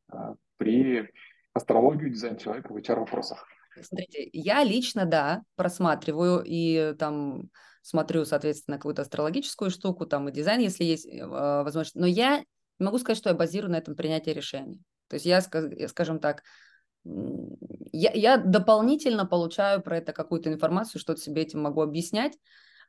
[0.57, 1.09] при
[1.53, 3.47] астрологию дизайн человека в HR-вопросах?
[3.81, 7.49] Смотрите, я лично, да, просматриваю и там
[7.81, 11.95] смотрю, соответственно, какую-то астрологическую штуку, там и дизайн, если есть э, возможность.
[11.95, 14.81] Но я не могу сказать, что я базирую на этом принятии решений.
[15.07, 16.41] То есть я, скажем так,
[17.03, 22.33] я, я дополнительно получаю про это какую-то информацию, что-то себе этим могу объяснять,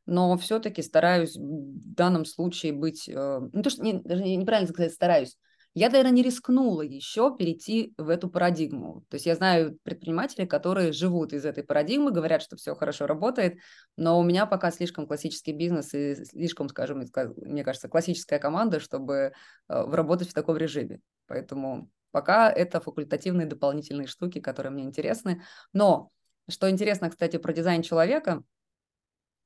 [0.06, 4.92] но все-таки стараюсь в данном случае быть, э, ну то, что не, даже неправильно сказать,
[4.94, 5.36] стараюсь,
[5.78, 9.04] я, наверное, не рискнула еще перейти в эту парадигму.
[9.10, 13.58] То есть я знаю предпринимателей, которые живут из этой парадигмы, говорят, что все хорошо работает,
[13.94, 17.04] но у меня пока слишком классический бизнес и слишком, скажем,
[17.36, 19.32] мне кажется, классическая команда, чтобы э,
[19.68, 21.00] работать в таком режиме.
[21.26, 25.42] Поэтому пока это факультативные дополнительные штуки, которые мне интересны.
[25.74, 26.10] Но
[26.48, 28.42] что интересно, кстати, про дизайн человека,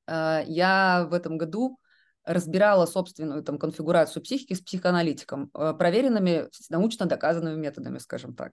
[0.07, 1.81] э, я в этом году
[2.25, 8.53] разбирала собственную там, конфигурацию психики с психоаналитиком, э, проверенными научно доказанными методами, скажем так.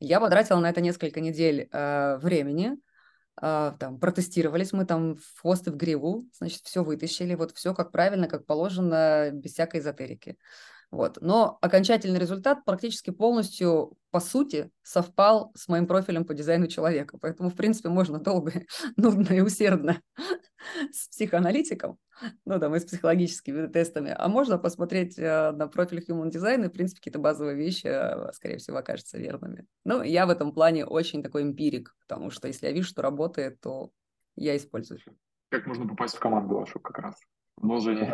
[0.00, 2.76] Я потратила на это несколько недель э, времени,
[3.40, 7.74] э, там, протестировались мы там в хвост и в гриву, значит, все вытащили, вот все
[7.74, 10.36] как правильно, как положено, без всякой эзотерики.
[10.94, 11.18] Вот.
[11.20, 17.18] Но окончательный результат практически полностью, по сути, совпал с моим профилем по дизайну человека.
[17.20, 18.62] Поэтому, в принципе, можно долго,
[18.96, 20.00] нудно и усердно
[20.92, 21.98] с психоаналитиком,
[22.44, 26.68] ну, там, и с психологическими тестами, а можно посмотреть э, на профиль Human Design, и,
[26.68, 29.66] в принципе, какие-то базовые вещи, э, скорее всего, окажутся верными.
[29.84, 33.60] Ну, я в этом плане очень такой эмпирик, потому что если я вижу, что работает,
[33.60, 33.90] то
[34.36, 35.00] я использую.
[35.48, 37.16] Как можно попасть в команду вашу как раз?
[37.64, 38.12] Умножение.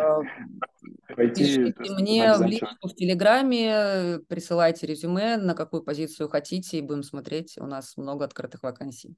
[1.16, 7.03] Пойти, Пишите мне в личку в Телеграме, присылайте резюме, на какую позицию хотите, и будем
[7.03, 7.59] смотреть.
[7.59, 9.16] У нас много открытых вакансий.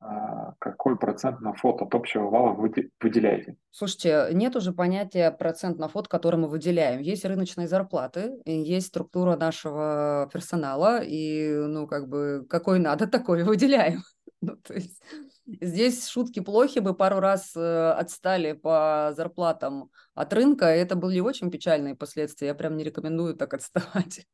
[0.00, 3.56] А какой процент на фото от общего вала вы выделяете?
[3.70, 7.00] Слушайте, нет уже понятия процент на фото, который мы выделяем.
[7.00, 14.02] Есть рыночные зарплаты, есть структура нашего персонала, и, ну, как бы, какой надо, такой выделяем.
[14.40, 15.02] Ну, то есть
[15.46, 21.50] здесь шутки плохи, бы пару раз э, отстали по зарплатам от рынка, это были очень
[21.50, 22.48] печальные последствия.
[22.48, 24.26] Я прям не рекомендую так отставать.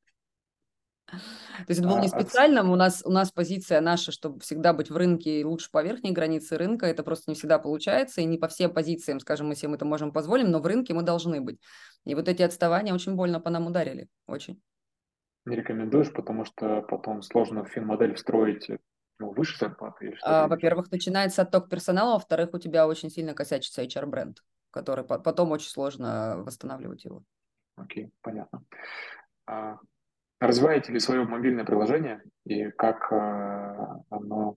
[1.11, 4.73] То есть это было не а, специально, у нас, у нас позиция наша, чтобы всегда
[4.73, 8.25] быть в рынке и лучше по верхней границе рынка, это просто не всегда получается, и
[8.25, 11.41] не по всем позициям, скажем, мы всем это можем позволить, но в рынке мы должны
[11.41, 11.59] быть.
[12.05, 14.63] И вот эти отставания очень больно по нам ударили, очень.
[15.47, 18.69] Не рекомендуешь, потому что потом сложно в финмодель встроить
[19.21, 20.07] ну, выше зарплаты?
[20.07, 25.53] Или а, во-первых, начинается отток персонала, во-вторых, у тебя очень сильно косячится HR-бренд, который потом
[25.53, 27.23] очень сложно восстанавливать его.
[27.77, 28.65] Окей, понятно.
[29.47, 29.79] А,
[30.41, 34.57] развиваете ли свое мобильное приложение и как а, оно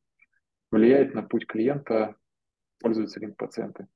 [0.72, 2.16] влияет на путь клиента,
[2.80, 3.88] пользуются ли им пациенты?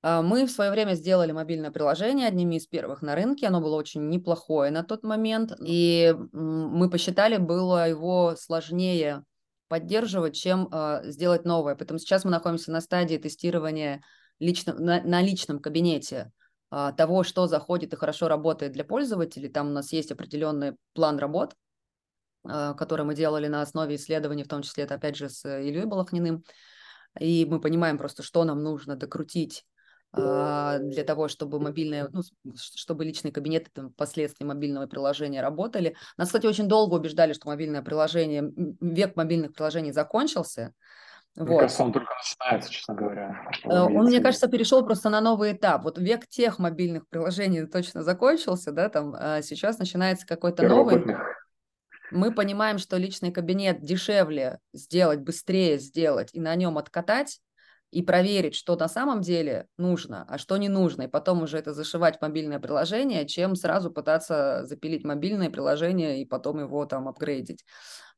[0.00, 3.46] А, мы в свое время сделали мобильное приложение одними из первых на рынке.
[3.46, 5.52] Оно было очень неплохое на тот момент.
[5.60, 9.24] И мы посчитали, было его сложнее
[9.68, 11.74] поддерживать, чем э, сделать новое.
[11.74, 14.02] Поэтому сейчас мы находимся на стадии тестирования
[14.38, 16.32] лично, на, на личном кабинете
[16.70, 19.48] э, того, что заходит и хорошо работает для пользователей.
[19.48, 21.54] Там у нас есть определенный план работ,
[22.48, 25.84] э, который мы делали на основе исследований, в том числе это опять же с Ильей
[25.84, 26.42] Балахниным.
[27.18, 29.64] И мы понимаем просто, что нам нужно докрутить
[30.12, 32.22] для того, чтобы мобильные, ну,
[32.54, 35.96] чтобы личные кабинеты там, впоследствии мобильного приложения работали.
[36.16, 38.50] Нас, кстати, очень долго убеждали, что мобильное приложение,
[38.80, 40.72] век мобильных приложений закончился.
[41.36, 41.60] Мне вот.
[41.60, 43.50] кажется, он только начинается, честно говоря.
[43.64, 45.84] Э, он, мне кажется, перешел просто на новый этап.
[45.84, 51.04] Вот век тех мобильных приложений точно закончился, да, там а сейчас начинается какой-то новый.
[52.10, 57.40] Мы понимаем, что личный кабинет дешевле сделать, быстрее сделать и на нем откатать,
[57.90, 61.72] и проверить, что на самом деле нужно, а что не нужно, и потом уже это
[61.72, 67.64] зашивать в мобильное приложение, чем сразу пытаться запилить мобильное приложение и потом его там апгрейдить.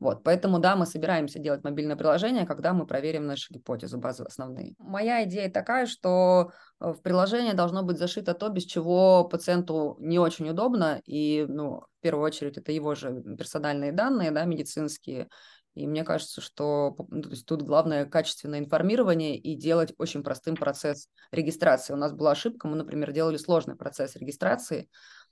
[0.00, 4.74] Вот, поэтому, да, мы собираемся делать мобильное приложение, когда мы проверим наши гипотезы базовые основные.
[4.78, 10.18] Моя идея такая, что э, в приложение должно быть зашито то, без чего пациенту не
[10.18, 15.28] очень удобно, и, ну, в первую очередь, это его же персональные данные, да, медицинские,
[15.74, 20.56] и мне кажется, что ну, то есть тут главное качественное информирование и делать очень простым
[20.56, 21.92] процесс регистрации.
[21.92, 24.88] У нас была ошибка, мы, например, делали сложный процесс регистрации,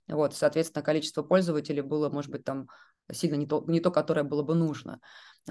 [0.06, 2.68] вот, соответственно, количество пользователей было, может быть, там
[3.12, 5.00] сильно не то, не то, которое было бы нужно.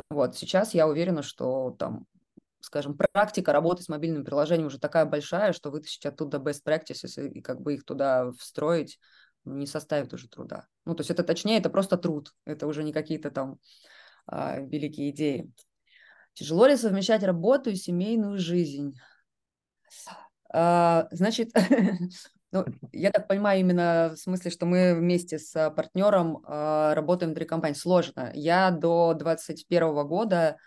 [0.10, 2.06] Вот, сейчас я уверена, что там
[2.60, 7.40] скажем, практика работы с мобильным приложением уже такая большая, что вытащить оттуда best practices и,
[7.40, 9.00] и как бы их туда встроить
[9.46, 10.68] не составит уже труда.
[10.86, 13.60] Ну, то есть это точнее, это просто труд, это уже не какие-то там
[14.28, 15.52] а, великие идеи.
[16.34, 18.94] Тяжело ли совмещать работу и семейную жизнь?
[20.54, 21.52] А, значит,
[22.52, 27.46] ну, я так понимаю именно в смысле, что мы вместе с партнером а, работаем три
[27.46, 27.76] компании.
[27.76, 28.32] Сложно.
[28.34, 30.58] Я до 2021 года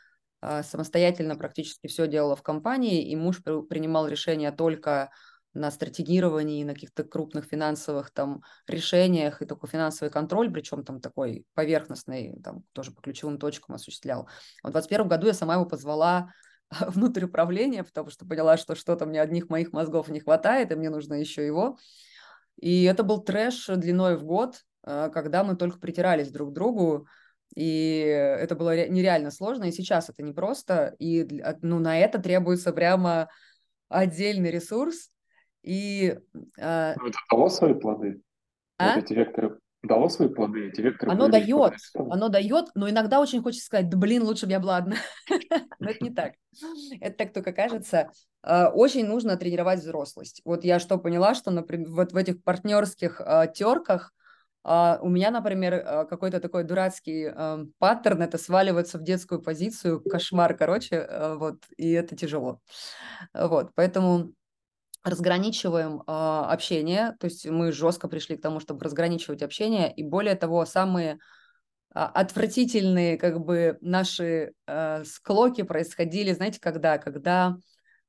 [0.41, 5.11] а, самостоятельно практически все делала в компании, и муж принимал решения только
[5.53, 11.44] на стратегировании, на каких-то крупных финансовых там решениях и такой финансовый контроль, причем там такой
[11.55, 14.28] поверхностный, там тоже по ключевым точкам осуществлял.
[14.62, 16.32] В 2021 году я сама его позвала
[16.80, 20.90] внутрь управления, потому что поняла, что что-то мне одних моих мозгов не хватает, и мне
[20.90, 21.76] нужно еще его.
[22.61, 27.07] И это был трэш длиной в год, а, когда мы только притирались друг к другу,
[27.57, 31.26] и это было нереально сложно, и сейчас это непросто, и
[31.62, 33.28] ну, на это требуется прямо
[33.88, 35.11] отдельный ресурс,
[35.63, 36.19] и,
[36.59, 38.23] э, это дало свои плоды?
[38.79, 38.95] А?
[38.95, 41.13] Вот эти векторы дало свои плоды, эти векторы...
[41.13, 44.77] Оно дает, оно дает, но иногда очень хочется сказать, да блин, лучше бы я была
[44.77, 44.97] одна.
[45.79, 46.35] но это не так.
[47.01, 48.11] Это так только кажется.
[48.43, 50.43] А, очень нужно тренировать взрослость.
[50.45, 53.21] Вот я что поняла, что, например, вот в этих партнерских
[53.55, 54.13] терках
[54.63, 57.33] у меня, например, какой-то такой дурацкий
[57.79, 61.09] паттерн, это сваливаться в детскую позицию, кошмар, короче,
[61.39, 62.61] вот, и это тяжело.
[63.33, 64.35] Вот, поэтому
[65.03, 70.34] разграничиваем э, общение, то есть мы жестко пришли к тому, чтобы разграничивать общение, и более
[70.34, 71.18] того, самые э,
[71.94, 76.98] отвратительные как бы наши э, склоки происходили, знаете, когда?
[76.98, 77.57] Когда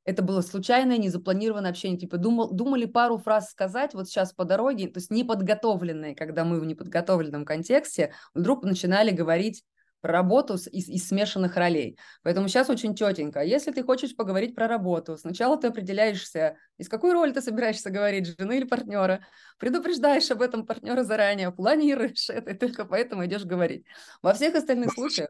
[0.03, 4.87] это было случайное, незапланированное общение, типа думал, думали пару фраз сказать вот сейчас по дороге,
[4.87, 9.63] то есть неподготовленные, когда мы в неподготовленном контексте вдруг начинали говорить
[10.01, 11.97] про работу из, из смешанных ролей.
[12.23, 13.41] Поэтому сейчас очень четенько.
[13.41, 18.35] Если ты хочешь поговорить про работу, сначала ты определяешься, из какой роли ты собираешься говорить,
[18.37, 19.25] жены или партнера,
[19.57, 23.85] предупреждаешь об этом партнера заранее, планируешь это, и только поэтому идешь говорить.
[24.21, 25.29] Во всех остальных случаях...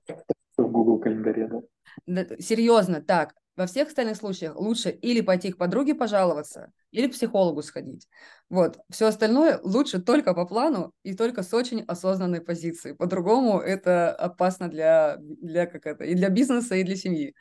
[0.58, 1.60] В Google календаре, да?
[2.06, 7.62] Серьезно, так, во всех остальных случаях лучше или пойти к подруге пожаловаться, или к психологу
[7.62, 8.08] сходить.
[8.50, 8.80] Вот.
[8.90, 12.94] Все остальное лучше только по плану и только с очень осознанной позиции.
[12.94, 17.36] По-другому это опасно для, для как это, и для бизнеса, и для семьи.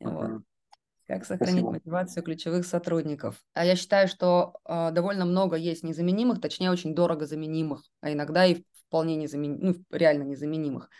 [0.00, 0.42] Вот.
[1.06, 1.72] Как сохранить Спасибо.
[1.72, 3.42] мотивацию ключевых сотрудников?
[3.54, 8.44] А я считаю, что э, довольно много есть незаменимых, точнее, очень дорого заменимых, а иногда
[8.44, 10.90] и вполне незаменимых, ну, реально незаменимых.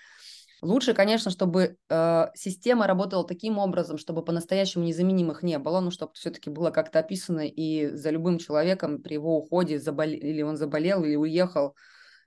[0.61, 6.13] Лучше, конечно, чтобы э, система работала таким образом, чтобы по-настоящему незаменимых не было, ну, чтобы
[6.15, 10.09] все-таки было как-то описано, и за любым человеком при его уходе, забол...
[10.09, 11.77] или он заболел, или уехал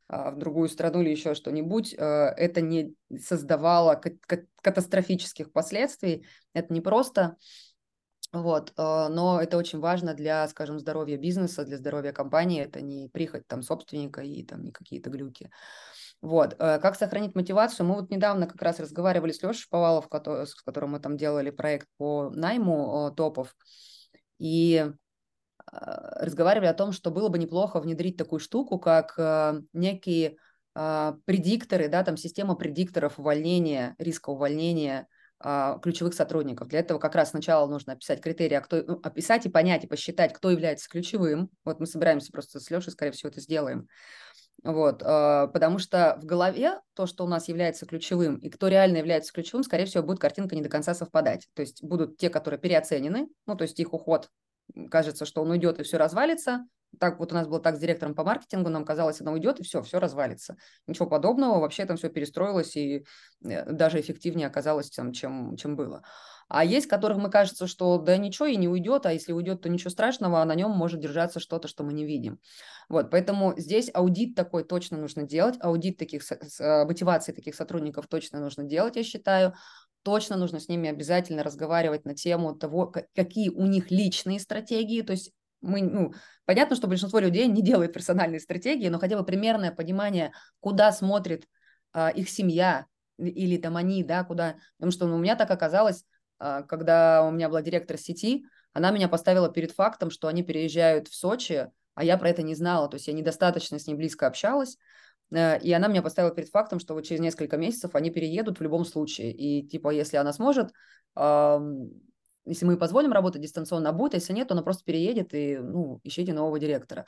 [0.07, 6.25] э, в другую страну, или еще что-нибудь, э, это не создавало к- катастрофических последствий.
[6.53, 7.35] Это не просто,
[8.31, 13.09] вот, э, но это очень важно для, скажем, здоровья бизнеса, для здоровья компании, это не
[13.09, 15.49] прихоть там собственника и там не какие-то глюки.
[16.21, 16.55] Вот.
[16.59, 17.85] Э, как сохранить мотивацию?
[17.85, 21.87] Мы вот недавно как раз разговаривали с Лешей Повалов, с которым мы там делали проект
[21.97, 23.55] по найму топов,
[24.39, 24.91] и
[25.71, 29.17] разговаривали о том, что было бы неплохо внедрить такую штуку, как
[29.73, 30.37] некие
[30.73, 35.07] предикторы, да, там система предикторов увольнения, риска увольнения–
[35.81, 36.67] ключевых сотрудников.
[36.67, 39.87] Для этого как раз сначала нужно описать критерии, а кто, ну, описать и понять, и
[39.87, 41.49] посчитать, кто является ключевым.
[41.65, 43.87] Вот мы собираемся просто с Лешей, скорее всего, это сделаем.
[44.63, 48.97] Вот, а, потому что в голове то, что у нас является ключевым, и кто реально
[48.97, 51.47] является ключевым, скорее всего, будет картинка не до конца совпадать.
[51.55, 54.29] То есть будут те, которые переоценены, ну, то есть их уход,
[54.91, 56.65] кажется, что он уйдет и все развалится,
[56.99, 59.63] так вот у нас было так с директором по маркетингу, нам казалось, она уйдет, и
[59.63, 60.57] все, все развалится.
[60.87, 63.05] Ничего подобного, вообще там все перестроилось, и
[63.43, 66.03] э, даже эффективнее оказалось, там, чем, чем было.
[66.49, 69.69] А есть, которых мы кажется, что да ничего и не уйдет, а если уйдет, то
[69.69, 72.39] ничего страшного, а на нем может держаться что-то, что мы не видим.
[72.89, 78.41] Вот, поэтому здесь аудит такой точно нужно делать, аудит таких, э, мотивации таких сотрудников точно
[78.41, 79.53] нужно делать, я считаю.
[80.03, 85.11] Точно нужно с ними обязательно разговаривать на тему того, какие у них личные стратегии, то
[85.11, 85.31] есть
[85.61, 86.13] мы, ну,
[86.45, 91.47] понятно, что большинство людей не делает персональные стратегии, но хотя бы примерное понимание, куда смотрит
[91.93, 92.85] а, их семья
[93.17, 96.03] или там они, да, куда, потому что ну, у меня так оказалось,
[96.39, 101.07] а, когда у меня была директор сети, она меня поставила перед фактом, что они переезжают
[101.07, 104.27] в Сочи, а я про это не знала, то есть я недостаточно с ней близко
[104.27, 104.77] общалась,
[105.31, 108.63] э, и она меня поставила перед фактом, что вот через несколько месяцев они переедут в
[108.63, 109.31] любом случае.
[109.33, 110.71] И типа, если она сможет,
[112.45, 115.99] если мы позволим работать дистанционно, а будет, если нет, то она просто переедет и, ну,
[116.03, 117.05] ищите нового директора.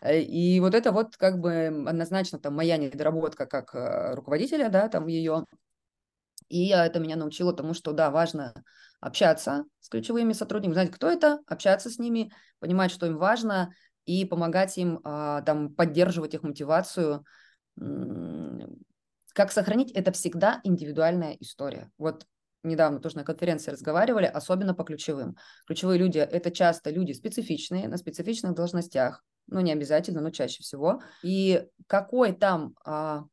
[0.00, 4.88] Э, и вот это вот как бы однозначно там моя недоработка как э, руководителя, да,
[4.88, 5.46] там ее.
[6.48, 8.52] И это меня научило тому, что, да, важно
[9.00, 13.72] общаться с ключевыми сотрудниками, знать, кто это, общаться с ними, понимать, что им важно,
[14.04, 17.24] и помогать им а, там поддерживать их мотивацию.
[19.32, 21.90] Как сохранить, это всегда индивидуальная история.
[21.96, 22.26] Вот
[22.62, 25.36] недавно тоже на конференции разговаривали, особенно по ключевым.
[25.66, 31.02] Ключевые люди– это часто люди специфичные, на специфичных должностях, ну, не обязательно, но чаще всего.
[31.22, 33.24] И какой там а,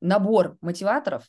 [0.00, 1.24] набор мотиваторов,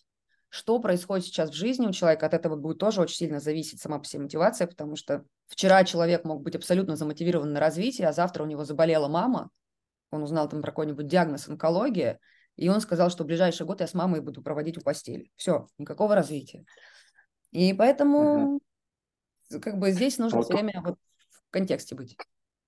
[0.50, 4.00] что происходит сейчас в жизни у человека, от этого будет тоже очень сильно зависеть сама
[4.00, 8.44] по себе мотивация, потому что вчера человек мог быть абсолютно замотивирован на развитие, а завтра
[8.44, 9.50] у него заболела мама,
[10.12, 12.20] он узнал там про какой-нибудь диагноз онкология,
[12.56, 15.32] и он сказал, что в ближайший год я с мамой буду проводить у постели.
[15.36, 16.66] Все, никакого развития.
[17.54, 18.62] И поэтому угу.
[19.62, 20.98] как бы здесь нужно вот все время вот
[21.30, 22.18] в контексте быть.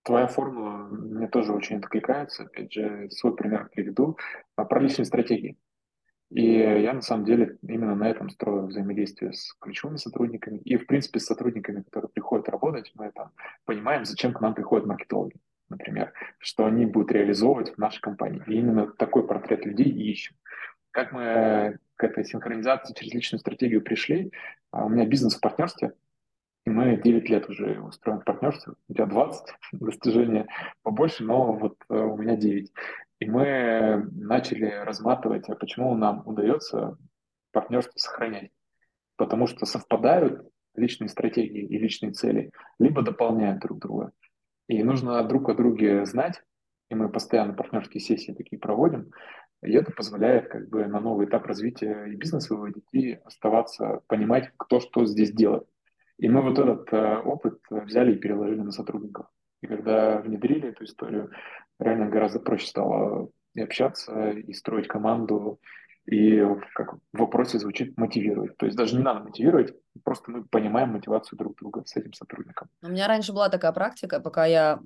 [0.04, 2.44] Твоя формула мне тоже очень откликается.
[2.44, 4.18] Опять же, свой пример приведу
[4.56, 5.58] а, про личные стратегии.
[6.30, 10.86] И я на самом деле именно на этом строю взаимодействие с ключевыми сотрудниками и, в
[10.86, 12.92] принципе, с сотрудниками, которые приходят работать.
[12.94, 13.32] Мы там
[13.66, 15.38] понимаем, зачем к нам приходят маркетологи,
[15.70, 18.44] например, что они будут реализовывать в нашей компании.
[18.46, 20.36] И именно такой портрет людей и ищем.
[20.92, 24.32] Как мы к этой синхронизации через личную стратегию пришли?
[24.72, 25.94] А у меня бизнес в партнерстве,
[26.66, 28.74] и мы 9 лет уже устроим в партнерстве.
[28.88, 30.48] У тебя 20 достижения
[30.82, 32.72] побольше, но вот э, у меня 9.
[33.20, 36.98] И мы начали разматывать, а почему нам удается
[37.52, 38.52] партнерство сохранять.
[39.16, 44.12] Потому что совпадают личные стратегии и личные цели, либо дополняют друг друга.
[44.68, 46.42] И нужно друг о друге знать,
[46.90, 49.12] и мы постоянно партнерские сессии такие проводим,
[49.64, 54.52] и это позволяет как бы на новый этап развития и бизнес выводить, и оставаться, понимать,
[54.58, 55.68] кто что здесь делает.
[56.18, 59.28] И мы вот этот э, опыт взяли и переложили на сотрудников.
[59.62, 61.32] И когда внедрили эту историю,
[61.80, 65.60] реально гораздо проще стало и общаться, и строить команду,
[66.06, 66.40] и
[66.76, 68.58] как в вопросе звучит мотивировать.
[68.58, 72.70] То есть даже не надо мотивировать, просто мы понимаем мотивацию друг друга с этим сотрудником.
[72.84, 74.80] У меня раньше была такая практика, пока я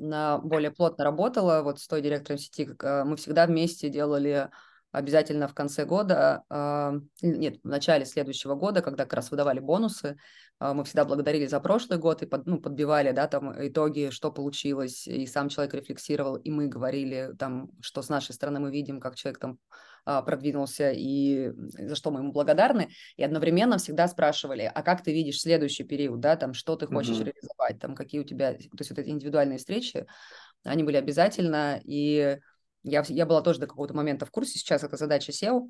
[0.43, 4.49] более плотно работала, вот с той директором сети, э, мы всегда вместе делали
[4.91, 10.17] обязательно в конце года, а, нет, в начале следующего года, когда как раз выдавали бонусы,
[10.57, 14.31] а, мы всегда благодарили за прошлый год и под, ну, подбивали, да, там итоги, что
[14.31, 18.99] получилось, и сам человек рефлексировал, и мы говорили там, что с нашей стороны мы видим,
[18.99, 19.75] как человек там а,
[20.25, 25.41] продвинулся и за что мы ему благодарны, и одновременно всегда спрашивали, а как ты видишь
[25.41, 27.33] следующий период, да, там, что ты хочешь mm-hmm.
[27.33, 30.05] реализовать, там, какие у тебя, то есть вот эти индивидуальные встречи,
[30.63, 32.37] они были обязательно, и
[32.83, 35.69] я, я была тоже до какого-то момента в курсе, сейчас это задача SEO,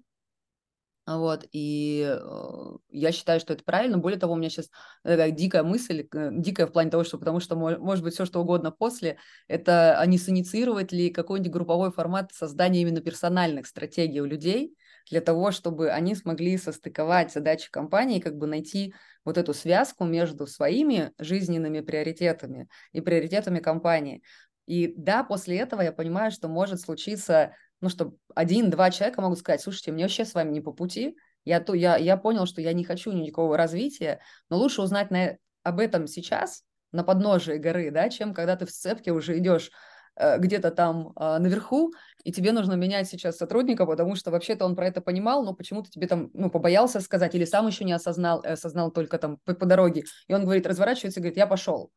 [1.18, 3.98] вот, и э, я считаю, что это правильно.
[3.98, 4.69] Более того, у меня сейчас
[5.03, 8.41] такая дикая мысль, э, дикая в плане того, что потому что может быть все что
[8.41, 9.18] угодно после,
[9.48, 14.76] это а не синициировать ли какой-нибудь групповой формат создания именно персональных стратегий у людей,
[15.10, 18.94] для того, чтобы они смогли состыковать задачи компании, как бы найти
[19.26, 24.22] вот эту связку между своими жизненными приоритетами и приоритетами компании.
[24.68, 29.62] И да, после этого я понимаю, что может случиться ну, что один-два человека могут сказать,
[29.62, 31.16] слушайте, мне вообще с вами не по пути,
[31.46, 34.20] я, то, я, я понял, что я не хочу никакого развития,
[34.50, 38.72] но лучше узнать на, об этом сейчас, на подножии горы, да, чем когда ты в
[38.72, 39.72] сцепке уже идешь
[40.16, 41.94] э, где-то там э, наверху,
[42.24, 45.90] и тебе нужно менять сейчас сотрудника, потому что вообще-то он про это понимал, но почему-то
[45.90, 49.54] тебе там, ну, побоялся сказать, или сам еще не осознал, э, осознал только там по,
[49.54, 50.04] по дороге.
[50.28, 51.92] И он говорит, разворачивается и говорит, я пошел.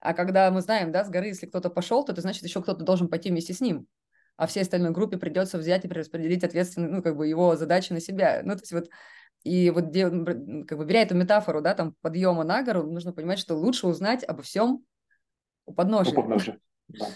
[0.00, 2.84] А когда мы знаем, да, с горы, если кто-то пошел, то это значит, еще кто-то
[2.84, 3.86] должен пойти вместе с ним
[4.42, 8.00] а всей остальной группе придется взять и перераспределить ответственность, ну, как бы его задачи на
[8.00, 8.40] себя.
[8.42, 8.88] Ну, то есть вот
[9.44, 13.38] и вот где, как бы беря эту метафору, да, там подъема на гору, нужно понимать,
[13.38, 14.84] что лучше узнать обо всем
[15.64, 16.12] у подножия.
[16.12, 16.58] У подножия,
[16.88, 17.06] да.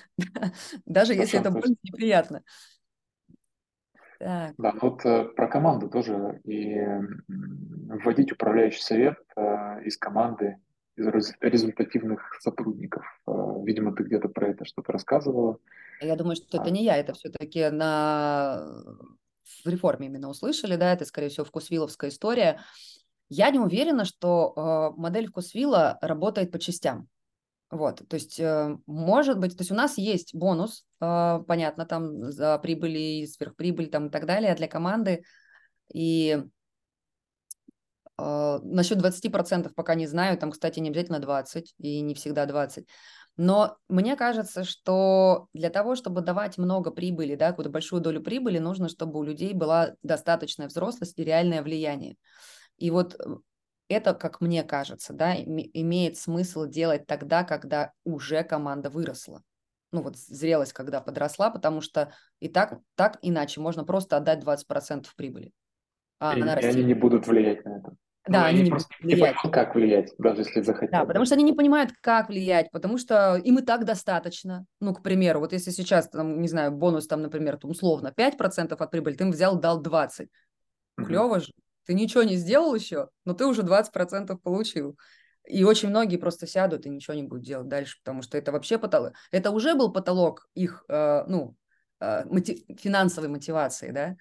[0.84, 2.44] Даже если это будет неприятно.
[4.20, 4.54] Так.
[4.56, 6.40] Да, вот э, про команду тоже.
[6.44, 6.80] И
[7.26, 10.58] вводить управляющий совет э, из команды,
[10.94, 11.08] из
[11.40, 13.04] результативных сотрудников.
[13.26, 13.32] Э,
[13.64, 15.58] видимо, ты где-то про это что-то рассказывала.
[16.00, 16.70] Я думаю, что это а.
[16.70, 18.94] не я, это все-таки на
[19.64, 22.60] в реформе именно услышали, да, это, скорее всего, вкусвилловская история.
[23.28, 24.52] Я не уверена, что
[24.96, 27.08] э, модель вкусвилла работает по частям.
[27.70, 32.30] Вот, то есть, э, может быть, то есть у нас есть бонус, э, понятно, там
[32.30, 35.24] за прибыли, сверхприбыль там и так далее для команды,
[35.92, 36.44] и
[38.18, 42.86] э, насчет 20% пока не знаю, там, кстати, не обязательно 20, и не всегда 20.
[43.36, 48.58] Но мне кажется, что для того, чтобы давать много прибыли, да, какую-то большую долю прибыли,
[48.58, 52.16] нужно, чтобы у людей была достаточная взрослость и реальное влияние.
[52.78, 53.24] И вот э,
[53.88, 59.42] это, как мне кажется, да, имеет смысл делать тогда, когда уже команда выросла.
[59.92, 65.14] Ну вот зрелость, когда подросла, потому что и так, так иначе можно просто отдать 20%
[65.14, 65.52] прибыли.
[66.18, 67.96] А и, и они не будут влиять на это.
[68.28, 69.36] Да, они, не просто не влиять.
[69.36, 70.90] понимают, как влиять, даже если захотят.
[70.90, 74.66] Да, потому что они не понимают, как влиять, потому что им и так достаточно.
[74.80, 78.72] Ну, к примеру, вот если сейчас, там, не знаю, бонус там, например, там, условно 5%
[78.72, 80.28] от прибыли, ты им взял, дал 20.
[80.28, 81.04] Mm-hmm.
[81.04, 81.52] Клево же.
[81.86, 84.98] Ты ничего не сделал еще, но ты уже 20% получил.
[85.46, 88.78] И очень многие просто сядут и ничего не будут делать дальше, потому что это вообще
[88.78, 89.12] потолок.
[89.30, 91.54] Это уже был потолок их, э, ну,
[92.00, 92.58] э, мотив...
[92.80, 94.16] финансовой мотивации, да.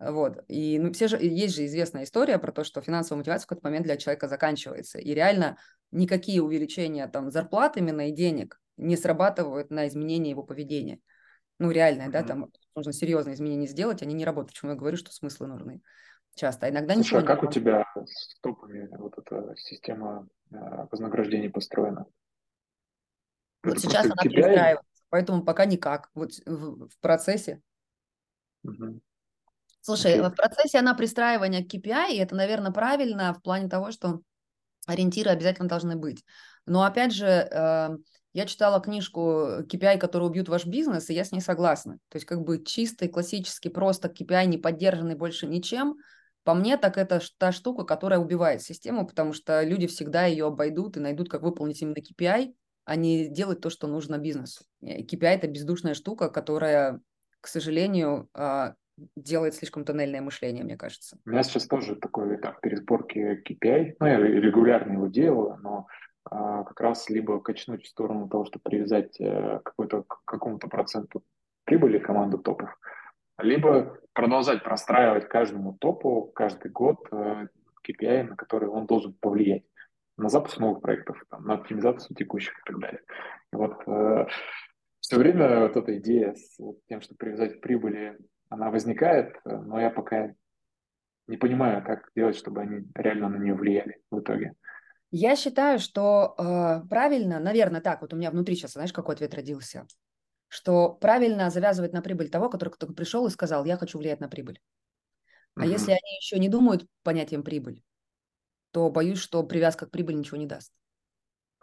[0.00, 0.42] Вот.
[0.48, 3.66] И ну, все же, есть же известная история про то, что финансовая мотивация в какой-то
[3.68, 4.98] момент для человека заканчивается.
[4.98, 5.58] И реально
[5.90, 11.00] никакие увеличения там, зарплат именно и денег не срабатывают на изменение его поведения.
[11.58, 12.12] Ну, реальное, mm-hmm.
[12.12, 14.52] да, там нужно серьезные изменения сделать, они не работают.
[14.54, 15.82] Почему я говорю, что смыслы нужны
[16.34, 16.66] часто.
[16.66, 20.56] А иногда Слушай, ничего а как не у тебя с топами вот эта система э,
[20.90, 22.06] вознаграждений построена?
[23.62, 26.08] Вот Это сейчас она перестраивается, поэтому пока никак.
[26.14, 27.60] Вот в, в процессе.
[28.62, 29.00] Угу.
[29.80, 34.20] Слушай, в процессе она пристраивания к KPI, и это, наверное, правильно в плане того, что
[34.86, 36.22] ориентиры обязательно должны быть.
[36.66, 37.90] Но опять же, э,
[38.32, 41.98] я читала книжку KPI, который убьют ваш бизнес, и я с ней согласна.
[42.08, 45.96] То есть как бы чистый, классический, просто KPI, не поддержанный больше ничем,
[46.44, 50.96] по мне, так это та штука, которая убивает систему, потому что люди всегда ее обойдут
[50.96, 52.54] и найдут, как выполнить именно KPI,
[52.84, 54.64] а не делать то, что нужно бизнесу.
[54.82, 57.00] KPI– это бездушная штука, которая,
[57.40, 58.74] к сожалению, а,
[59.16, 61.18] делает слишком тоннельное мышление, мне кажется.
[61.24, 63.96] У меня сейчас тоже такой этап пересборки KPI.
[64.00, 65.86] Ну, я регулярно его делаю, но
[66.24, 71.22] а, как раз либо качнуть в сторону того, чтобы привязать а, какой-то, к какому-то проценту
[71.64, 72.70] прибыли команду топов,
[73.38, 77.46] либо продолжать простраивать каждому топу каждый год э,
[77.86, 79.62] KPI, на который он должен повлиять
[80.16, 83.00] на запуск новых проектов, там, на оптимизацию текущих и так далее.
[83.52, 84.26] И вот э,
[85.00, 86.58] все время вот эта идея с
[86.88, 88.18] тем, что привязать прибыли
[88.50, 90.34] она возникает, но я пока
[91.26, 94.54] не понимаю, как делать, чтобы они реально на нее влияли в итоге.
[95.12, 99.34] Я считаю, что э, правильно, наверное, так, вот у меня внутри сейчас, знаешь, какой ответ
[99.34, 99.86] родился,
[100.48, 104.28] что правильно завязывать на прибыль того, который кто пришел и сказал, я хочу влиять на
[104.28, 104.60] прибыль.
[105.56, 105.68] А угу.
[105.68, 107.82] если они еще не думают понятием прибыль,
[108.72, 110.72] то боюсь, что привязка к прибыли ничего не даст.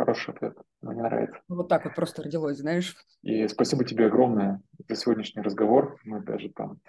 [0.07, 1.41] Хороший ответ, мне нравится.
[1.49, 2.95] Вот так вот просто родилось, знаешь.
[3.23, 5.99] И спасибо тебе огромное за сегодняшний разговор.
[6.05, 6.79] Мы даже там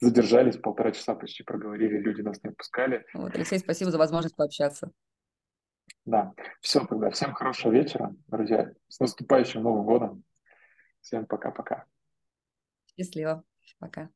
[0.00, 3.04] задержались, полтора часа почти проговорили, люди нас не отпускали.
[3.12, 4.90] Вот, Алексей, спасибо за возможность пообщаться.
[6.06, 7.10] Да, все тогда.
[7.10, 8.72] Всем хорошего вечера, друзья.
[8.88, 10.24] С наступающим Новым годом.
[11.02, 11.84] Всем пока-пока.
[12.96, 13.44] Счастливо.
[13.78, 14.08] Пока.